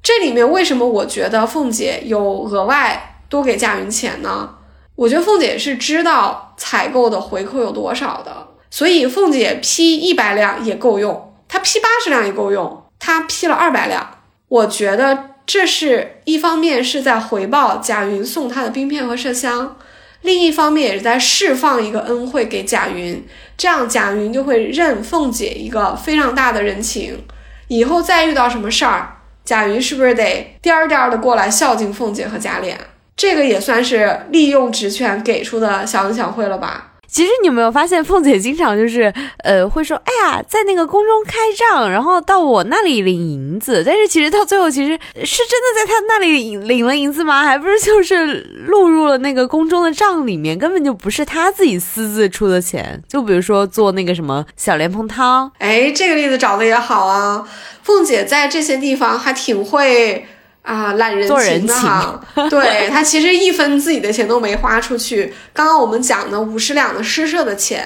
[0.00, 4.50] 这里面为什么我觉得凤姐有额外多给贾云钱呢？
[4.94, 12.84] 我觉得凤姐是知道采购的回扣有多少的，所以凤姐批一百两也够用，她批八十两也够用。
[13.00, 14.18] 她批了二百两。
[14.46, 19.76] 我觉得这是一方面是在回报贾云送他的冰片和麝香，
[20.22, 23.24] 另一方面也是在释放一个恩惠给贾云，
[23.56, 27.24] 这样贾云就会认凤姐一个非常大的人情。
[27.68, 32.74] 以后再遇到什么事儿，贾云是不是得颠颠的过来孝敬凤姐和贾琏？
[33.16, 36.91] 这个也算是利用职权给出的小恩小惠了吧？
[37.12, 39.12] 其实你有没有发现，凤姐经常就是，
[39.44, 43.82] 呃，会说，哎呀，在那个宫中开账，然后到我那里领银子。
[43.84, 44.92] 但是其实到最后，其实
[45.22, 47.44] 是真的在他那里领了银子吗？
[47.44, 53.02] 还不是就是录入了那个宫中的账里面，根本就不是他自己私自出的钱。
[53.06, 57.46] 就比如说做那个什么小莲蓬汤，哎，这个例子找的也好啊。
[57.82, 60.26] 凤姐在这些地方还挺会。
[60.62, 65.34] 啊，懒人情的哈， 对他其实一分自己的钱都没花出去。
[65.52, 67.84] 刚刚我们讲的五十两的诗社的钱，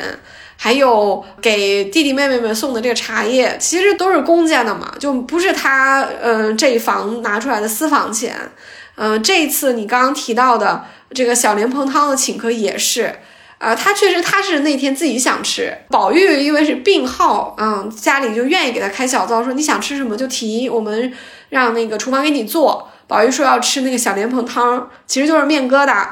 [0.59, 8.37] 还有给弟弟妹妹们送的这个茶叶，其实都是公家的嘛，就不是他嗯这一房拿出来的私房钱。
[8.97, 13.15] 嗯，这一次你刚刚提到的这个小莲蓬汤的请客也是，
[13.57, 15.75] 啊，他确实他是那天自己想吃。
[15.89, 21.11] 宝玉因为是病号，嗯，家里就愿意给他开小灶，说你想吃什么就提我们。
[21.49, 22.91] 让那个厨房给你做。
[23.07, 26.07] 宝玉说要吃那个小莲蓬汤，其实就是面疙瘩。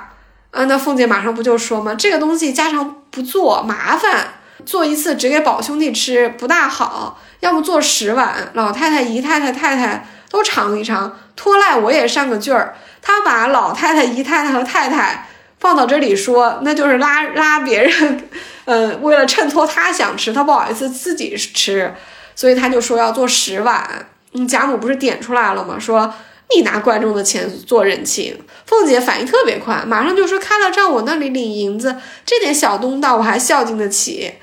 [0.50, 1.96] 啊，那凤姐马上不就说吗？
[1.96, 12.76] 这个东西家常不做麻烦，做一次只给宝兄弟吃不大好，要么做十碗，老太太、姨太太、太太都尝一尝，托赖我也上个句儿。
[13.02, 15.28] 他把老太太、姨太太和太太
[15.58, 18.28] 放到这里说，那就是拉拉别人，
[18.66, 21.92] 嗯，为了衬托他想吃，他不好意思自己吃，
[22.36, 24.06] 所以他就说要做十碗。
[24.34, 25.78] 嗯，贾母不是点出来了吗？
[25.78, 26.12] 说
[26.54, 28.38] 你拿观众的钱做人情。
[28.66, 34.34] 凤姐反应特别快，马上就说开了账，我那里领银子，这点小东道我还孝敬得起。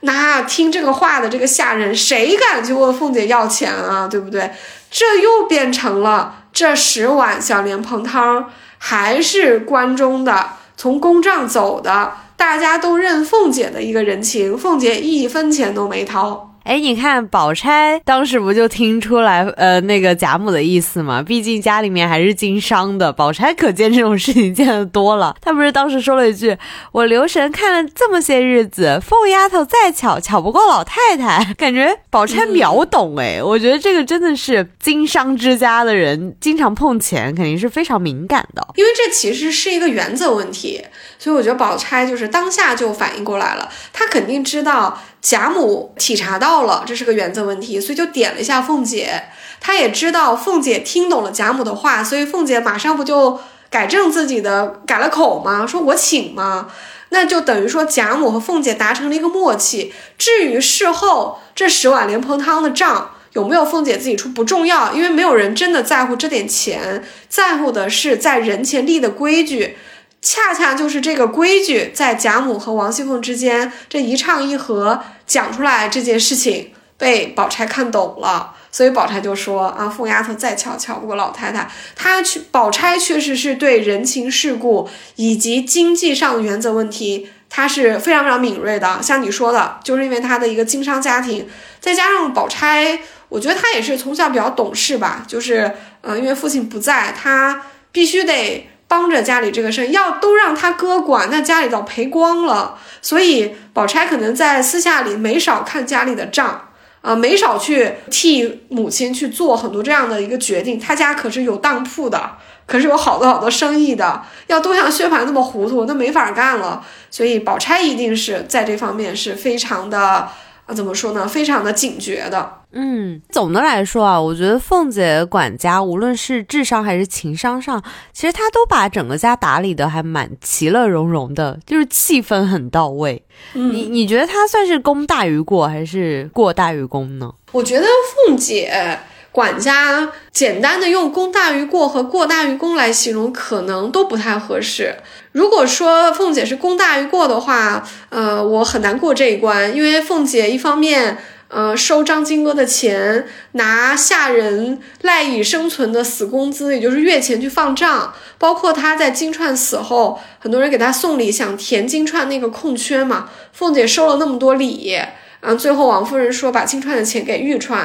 [0.00, 4.08] 那听这个话的这个下人，谁敢去问凤姐要钱啊？
[4.08, 4.50] 对不对？
[4.90, 16.49] 这又变成了这十碗小莲蓬汤还是关中的，从公账走的，大家都认凤姐的一个人情，凤姐一分钱都没掏。
[16.64, 21.22] 哎，你看宝钗当时不就听出来，呃，那个贾母的意思吗？
[21.22, 25.34] 毕竟家里面还是经商的，宝钗可见这种事情见得多了。
[25.40, 26.56] 她不是当时说了一句
[26.92, 31.52] ：“我留神看了这么些日子，凤丫头再巧，巧不过老太太。
[31.58, 38.66] ”感觉宝钗秒懂哎，我觉得这个真的是经商之家的人，经常碰钱，肯定是非常敏感的。
[38.76, 40.82] 因为这其实是一个原则问题，
[41.20, 44.98] 所以我觉得宝钗就是当下就反应过来了，她肯定知道。
[45.22, 49.24] 贾母体察到了这是个原则问题，所以就点了一下凤姐。
[49.60, 55.66] 她也知道凤姐听懂了贾母的话，所以凤姐马上不就改正自己的改了口吗？
[55.66, 56.68] 说我请吗？
[57.10, 59.92] 那就等于说贾母和凤姐达成了一个默契。
[60.16, 69.76] 至于事后这十碗莲蓬汤的账有没有凤姐自己出不重要，因为没有人真的在乎这点钱，在乎的是在人前立的规矩。
[70.22, 81.70] 恰恰就是这个规矩，在贾母和王熙凤之间这一唱一和讲出来这件事情，被宝钗看懂了，所以宝钗就说啊，凤丫头再巧巧不过老太太。
[81.96, 89.00] 她去，宝钗确实是对人情世故以及经济上的原则问题，她是非常非常敏锐的。
[89.02, 91.48] 像你说的，就是因为她的一个经商家庭，
[91.80, 93.00] 再加上宝钗，
[93.30, 98.66] 我觉得她也是从小比较懂事吧，就是呃，因为父亲不在，她必须得。
[98.90, 102.76] 帮着家里这个事要都让他哥管，那家里早赔光了。
[103.00, 106.70] 所以宝钗可能在私下里没少看家里的账
[107.00, 110.76] 啊，没少去替母亲去做很多这样的一个决定。
[110.76, 112.32] 他家可是有当铺的，
[112.66, 116.84] 可是有好多好多生意的，要都像薛蟠那么糊涂，那没法干了。
[117.12, 120.28] 所以宝钗一定是在这方面是非常的。
[120.74, 121.26] 怎么说呢？
[121.26, 122.58] 非常的警觉的。
[122.72, 133.24] 嗯，总的来说啊，我觉得凤姐管家无论是智商还是情商上，其实她都把整个家打理的还蛮其乐融融的，就是气氛很到位。
[133.54, 137.32] 你你觉得她算是功大于过，还是过大于功呢？
[137.52, 137.86] 我觉得
[138.26, 138.98] 凤姐。
[139.32, 144.96] 管家简单的用功大于过和过大于功来形容，可能都不太合适。
[145.32, 164.98] 如果说凤姐是功大于过的话，呃，我很难过这一关，因为凤姐一方面，呃，收张金哥的钱，拿下人赖以生存的死工资，也就是月钱去放账，包括她在金钏死后，很多人给她送礼，想填金钏那个空缺嘛，凤姐收了那么多礼，
[165.38, 167.76] 啊，最后王夫人说把金钏的钱给玉钏。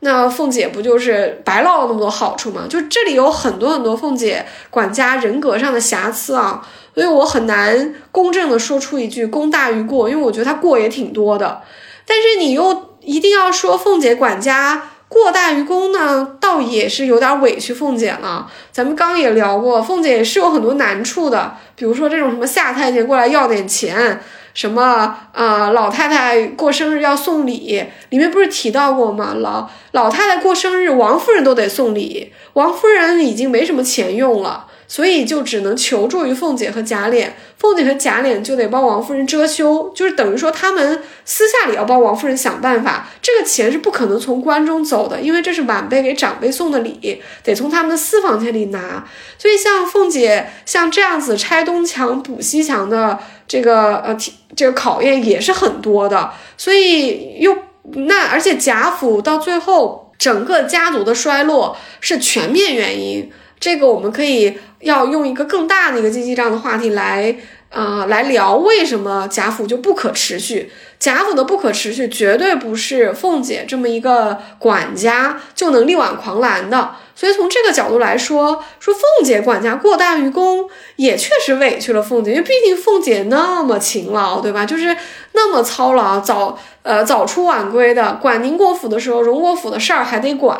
[0.00, 2.62] 那凤姐不就是白捞了那么多好处吗？
[2.68, 11.60] 就这里有很多很多凤姐管家人格上的瑕疵啊，所以我很难公正的说出一句功大于过，因为我觉得她过也挺多的。
[12.06, 18.50] 但是你又一定要说凤姐管家过大于功呢，倒也是有点委屈凤姐了。
[18.72, 24.20] 咱们刚也聊过，凤姐也是有很多难处的，比如说这种什么夏太监过来要点钱，
[24.54, 29.34] 什么啊老太太过生日要送礼，里面不是提到过吗？
[29.36, 34.66] 老老太太过生日，王夫人都得送礼，王夫人已经没什么钱用了。
[34.90, 43.08] 所以就只能求助于凤姐和贾琏，凤姐和贾琏就得帮王夫人遮羞，就是等于说他们私下里要帮王夫人想办法。
[43.22, 49.06] 这个钱是不可能从官中走的，因为这是晚辈给长辈送的礼，得从他们的私房钱里拿。
[49.38, 54.16] 所以像凤姐像这样子拆东墙补西墙的这个呃
[54.56, 56.32] 这个考验也是很多的。
[56.56, 57.56] 所以又
[57.92, 63.30] 那而且贾府到最后整个家族的衰落是全面原因。
[63.60, 67.36] 这个我们可以要用一个更大的一个经济账的话题来，
[67.68, 70.72] 呃，来聊为什么贾府就不可持续。
[70.98, 76.90] 贾府的不可持续绝对不是凤姐这么一个管家就能力挽狂澜的。
[77.14, 84.64] 所以从这个角度来说，说凤姐管家过大于功，也确实委屈了凤姐，因为毕竟凤姐那么勤劳，对吧？
[84.64, 84.96] 就是
[85.32, 90.58] 那么操劳，早呃早出晚归的，管宁国府的时候，荣国府的事儿还得管，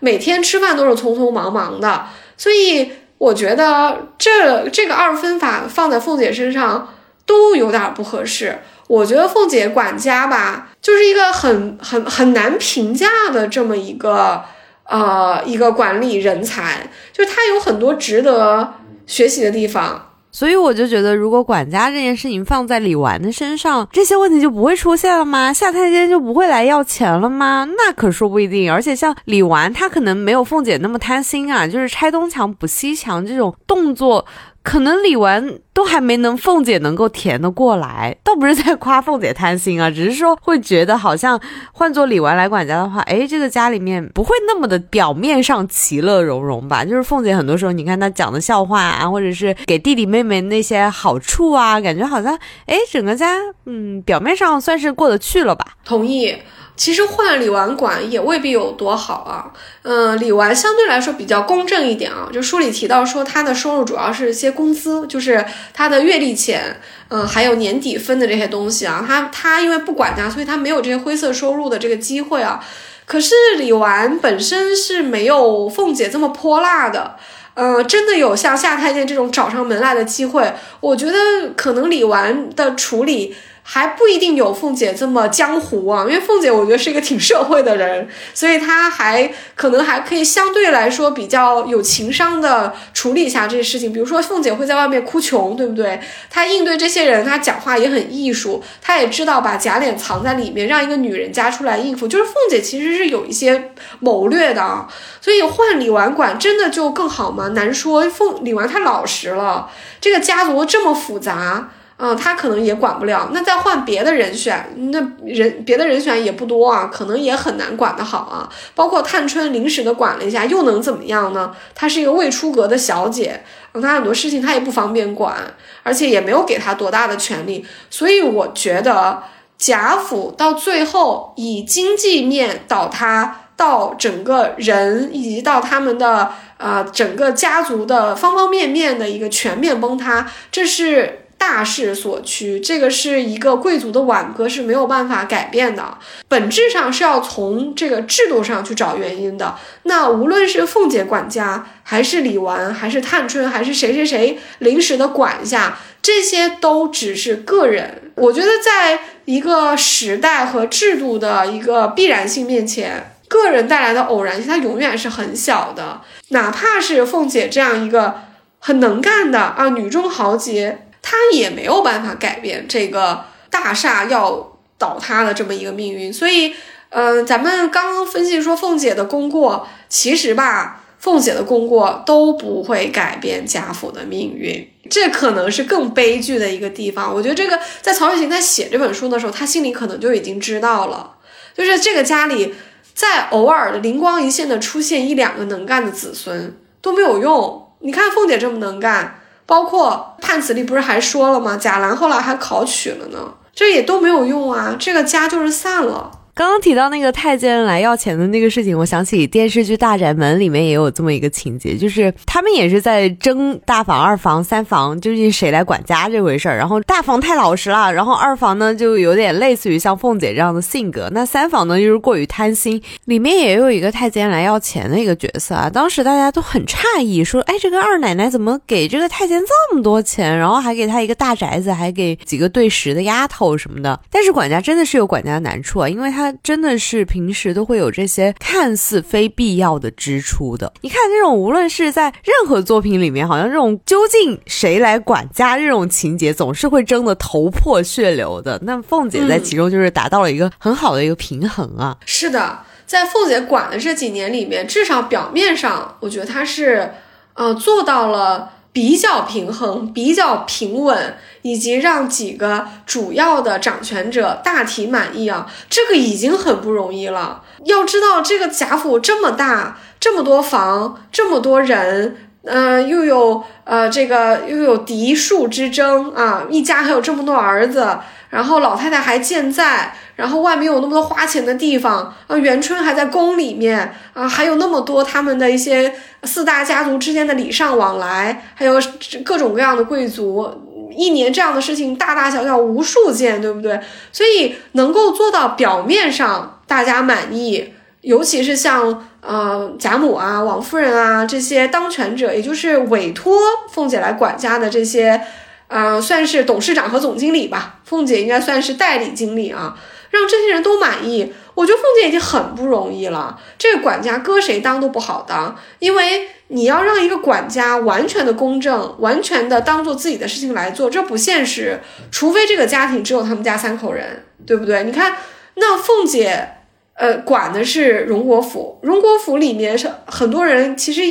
[0.00, 2.06] 每天吃饭都是匆匆忙忙的。
[2.36, 6.94] 所以我觉得这这个二分法放在凤姐身上
[7.26, 8.58] 都有点不合适。
[8.86, 14.44] 我觉得凤姐管家吧，就是一个很很很难评价的这么一个
[14.84, 18.74] 呃一个管理人才，就是她有很多值得
[19.06, 20.10] 学习的地方。
[20.34, 25.52] 所以我就觉得，如果管家这件事情放在李纨的身上，这些问题就不会出现了吗？
[25.52, 27.64] 夏太监就不会来要钱了吗？
[27.78, 28.72] 那可说不一定。
[28.72, 34.26] 而且像李纨，她可能没有凤姐那么贪心啊，就是拆东墙补西墙这种动作。
[34.64, 41.38] 可能李纨都还没能凤姐能够填得过来，倒不是在夸凤姐贪心啊，只是说会觉得好像
[41.72, 46.82] 换做李纨来管家的话，哎，这个家里面不会那么的表面上其乐融融吧？
[46.82, 52.34] 就是凤姐很多时候，你看她讲的笑话啊，或者是给弟弟妹妹那些好处啊，感觉好像
[52.64, 53.36] 哎，整个家
[53.66, 55.66] 嗯，表面上算是过得去了吧？
[55.84, 56.34] 同意。
[56.76, 59.52] 其实换李纨管也未必有多好啊，
[59.82, 62.28] 嗯，李纨相对来说比较公正一点啊。
[62.32, 66.80] 就书里提到说，他的收入主要是一些工资，就是他的月例钱，
[67.10, 69.04] 嗯，还有年底分的这些东西啊。
[69.06, 72.58] 他他因为不管家，所以他没有这些灰色收入的这个机会啊。
[73.06, 77.14] 可是李纨本身是没有凤姐这么泼辣的，
[77.54, 81.12] 呃，真的有像夏太监这种找上门来的机会，我觉得
[81.56, 83.36] 可能李纨的处理。
[83.66, 93.90] 还不一定有凤姐这么江湖啊，因为凤姐我觉得是一个挺社会的人，所以她还可能还可以相对来说比较有情商的处理一下这些事情。
[93.90, 95.98] 比如说凤姐会在外面哭穷，对不对？
[96.28, 102.06] 她应对这些人，她讲话也很艺术，她也知道把假脸藏在里面，让一个女人家出来应付。
[102.06, 104.86] 就是凤姐其实是有一些谋略的，
[105.22, 107.48] 所以换李纨管真的就更好吗？
[107.48, 108.08] 难说。
[108.10, 109.70] 凤李纨太老实了，
[110.02, 111.70] 这个家族这么复杂。
[111.96, 118.50] 嗯，他可能也管不了，那再换别的人选，那人别的人选也不多啊，可能也很难管得好啊。
[118.74, 121.54] 包括探春临时的管了一下，又能怎么样呢？
[121.72, 123.44] 她是一个未出阁的小姐，
[123.80, 125.36] 她很多事情她也不方便管，
[125.84, 127.64] 而且也没有给她多大的权利。
[127.88, 129.22] 所以我觉得
[129.56, 141.20] 贾府到最后以经济面倒塌，到整个人以及到他们的呃整个家族的方方面面的一个全面崩塌，这是。
[141.46, 149.54] 大势所趋，这个是一个贵族的挽歌是没有办法改变的，本质上是要从这个制度上去找原因的。
[149.82, 158.10] 那无论是凤姐管家，还是李纨，还是探春，还是谁谁谁临时的管一下，这些都只是个人。
[158.14, 166.00] 我觉得，在一个时代和制度的一个必然性面前，个人带来的偶然性，它永远是很小的。
[166.28, 168.22] 哪怕是凤姐这样一个
[168.58, 170.83] 很能干的啊，女中豪杰。
[171.06, 176.54] 他也没有办法改变这个大厦要倒塌的这么一个命运，所以，
[176.88, 187.14] 嗯，咱们刚刚分析说凤姐的功过，其实吧，凤姐的功过都不会改变贾府的命运，这可能是更悲剧的一个地方。
[187.14, 191.16] 我觉得这个在曹雪芹在写这本书的时候，他心里可能就已经知道了，
[191.54, 192.54] 就是这个家里
[192.94, 197.68] 再偶尔的灵光一现的出现一两个能干的子孙都没有用。
[197.80, 199.20] 你看凤姐这么能干。
[199.46, 201.56] 包括判词里不是还说了吗？
[201.56, 206.10] 贾兰后来还考取了呢，这也都没有用啊，这个家就是散了。
[206.36, 216.56] 刚刚提到那个太监来要钱的那个事情，我想起电视剧《大宅门》里面也有这么一个情节，就是他们也是在争大房、二房、三房究竟谁来管家这回事儿。
[216.56, 222.82] 然后大房太老实了，然后二房呢就有点类似于像凤姐这样的性格，那三房呢就是过于贪心。
[223.04, 230.36] 里面也有一个太监来要钱的一个角色啊，当时大家都很诧异，说：“哎，这个二奶奶怎么给这个太监这么多钱？
[230.36, 236.23] 然后还给他一个大宅子，还给几个对食的丫头什么的。”但是管家真的是有管家难处啊，因为他。
[236.24, 240.72] 他真的是平时都会有这些看似非必要的支出的。
[240.80, 248.58] 你看这种，无论是在任何作品里面，好像这种究竟谁来管家这种情节，总是会争得头破血流的。
[248.62, 251.96] 那凤姐在其中就是达到了一个很好的一个平衡啊。
[252.06, 256.94] 是的，在凤姐管的这几年里面，至少表面上，我觉得她是
[257.34, 258.50] 呃做到了。
[258.74, 267.42] 比较平衡，比较平稳，以及让几个主要的掌权者大体满意啊，这个已经很不容易了。
[267.66, 277.98] 要知道，这个贾府这么大，这么多房，这么多人，呃，又有呃这个又有嫡庶之争啊，一家还有这么多儿子，
[278.30, 279.94] 然后老太太还健在。
[280.16, 285.92] 然后外面有那么多花钱的地方啊，元春还在宫里面啊，还有那么多他们的一些
[286.22, 288.80] 四大家族之间的礼尚往来，还有
[289.24, 290.48] 各种各样的贵族，
[290.96, 293.80] 一年这样的事情大大小小无数件，对不对？
[294.12, 297.73] 所以能够做到表面上大家满意，
[298.04, 303.36] 尤其是像呃贾母啊、王夫人啊这些当权者，也就是委托
[303.72, 305.20] 凤姐来管家的这些，
[305.68, 309.76] 呃，算是董事长和总经理吧，凤姐应该算是代理经理啊。
[310.10, 313.36] 让这些人都满意，我觉得凤姐已经很不容易了。
[313.58, 321.80] 这个管家搁谁当都不好当，因为你要让一个管家完全的公正，完全的当做自己的事情来做，这不现实。
[322.12, 324.84] 除非这个家庭只有他们家三口人，对不对？
[324.84, 325.16] 你看，
[325.56, 326.48] 那凤姐，
[326.94, 331.02] 呃，管的是荣国府，荣国府里面是很多人，其实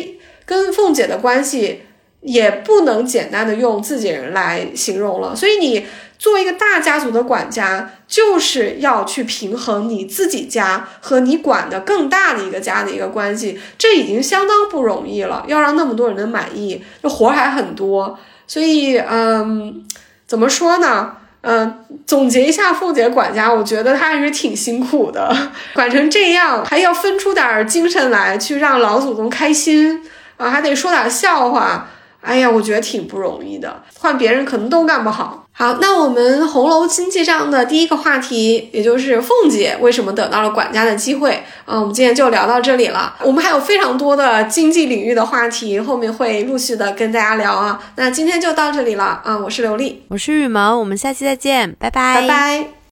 [0.46, 1.84] 跟凤姐的关系
[2.22, 5.36] 也不能简单的用自己人来形容了。
[5.36, 5.86] 所以你。
[6.20, 15.44] 作为一个大家族的管家，就是要去平衡你自己家和你管的更大的一个家的一个关系，这已经相当不容易了。
[15.50, 18.18] 要让那么多人的满意，这活还很多。
[18.48, 19.84] 所以，嗯，
[20.26, 21.18] 怎么说呢？
[21.46, 25.36] 嗯，总结一下，凤姐管家，我觉得她还是挺辛苦的，
[25.76, 30.02] 管成这样，还要分出点精神来去让老祖宗开心
[30.38, 31.90] 啊，还得说点笑话。
[32.24, 35.46] 哎呀，我觉得挺不容易的，换别人可能都干不好。
[35.56, 41.80] 好，那我们红楼经济上的第一个话题，也就是凤姐为什么得到了管家的机会啊？
[41.80, 43.16] 我们今天就聊到这里了。
[43.22, 47.80] 我们还有非常多的经济领域的话题，后面会陆续的跟大家聊啊。
[47.98, 49.38] 那今天就到这里了啊！
[49.38, 52.83] 我是刘丽，我是雨萌，我们下期再见，拜拜，拜拜。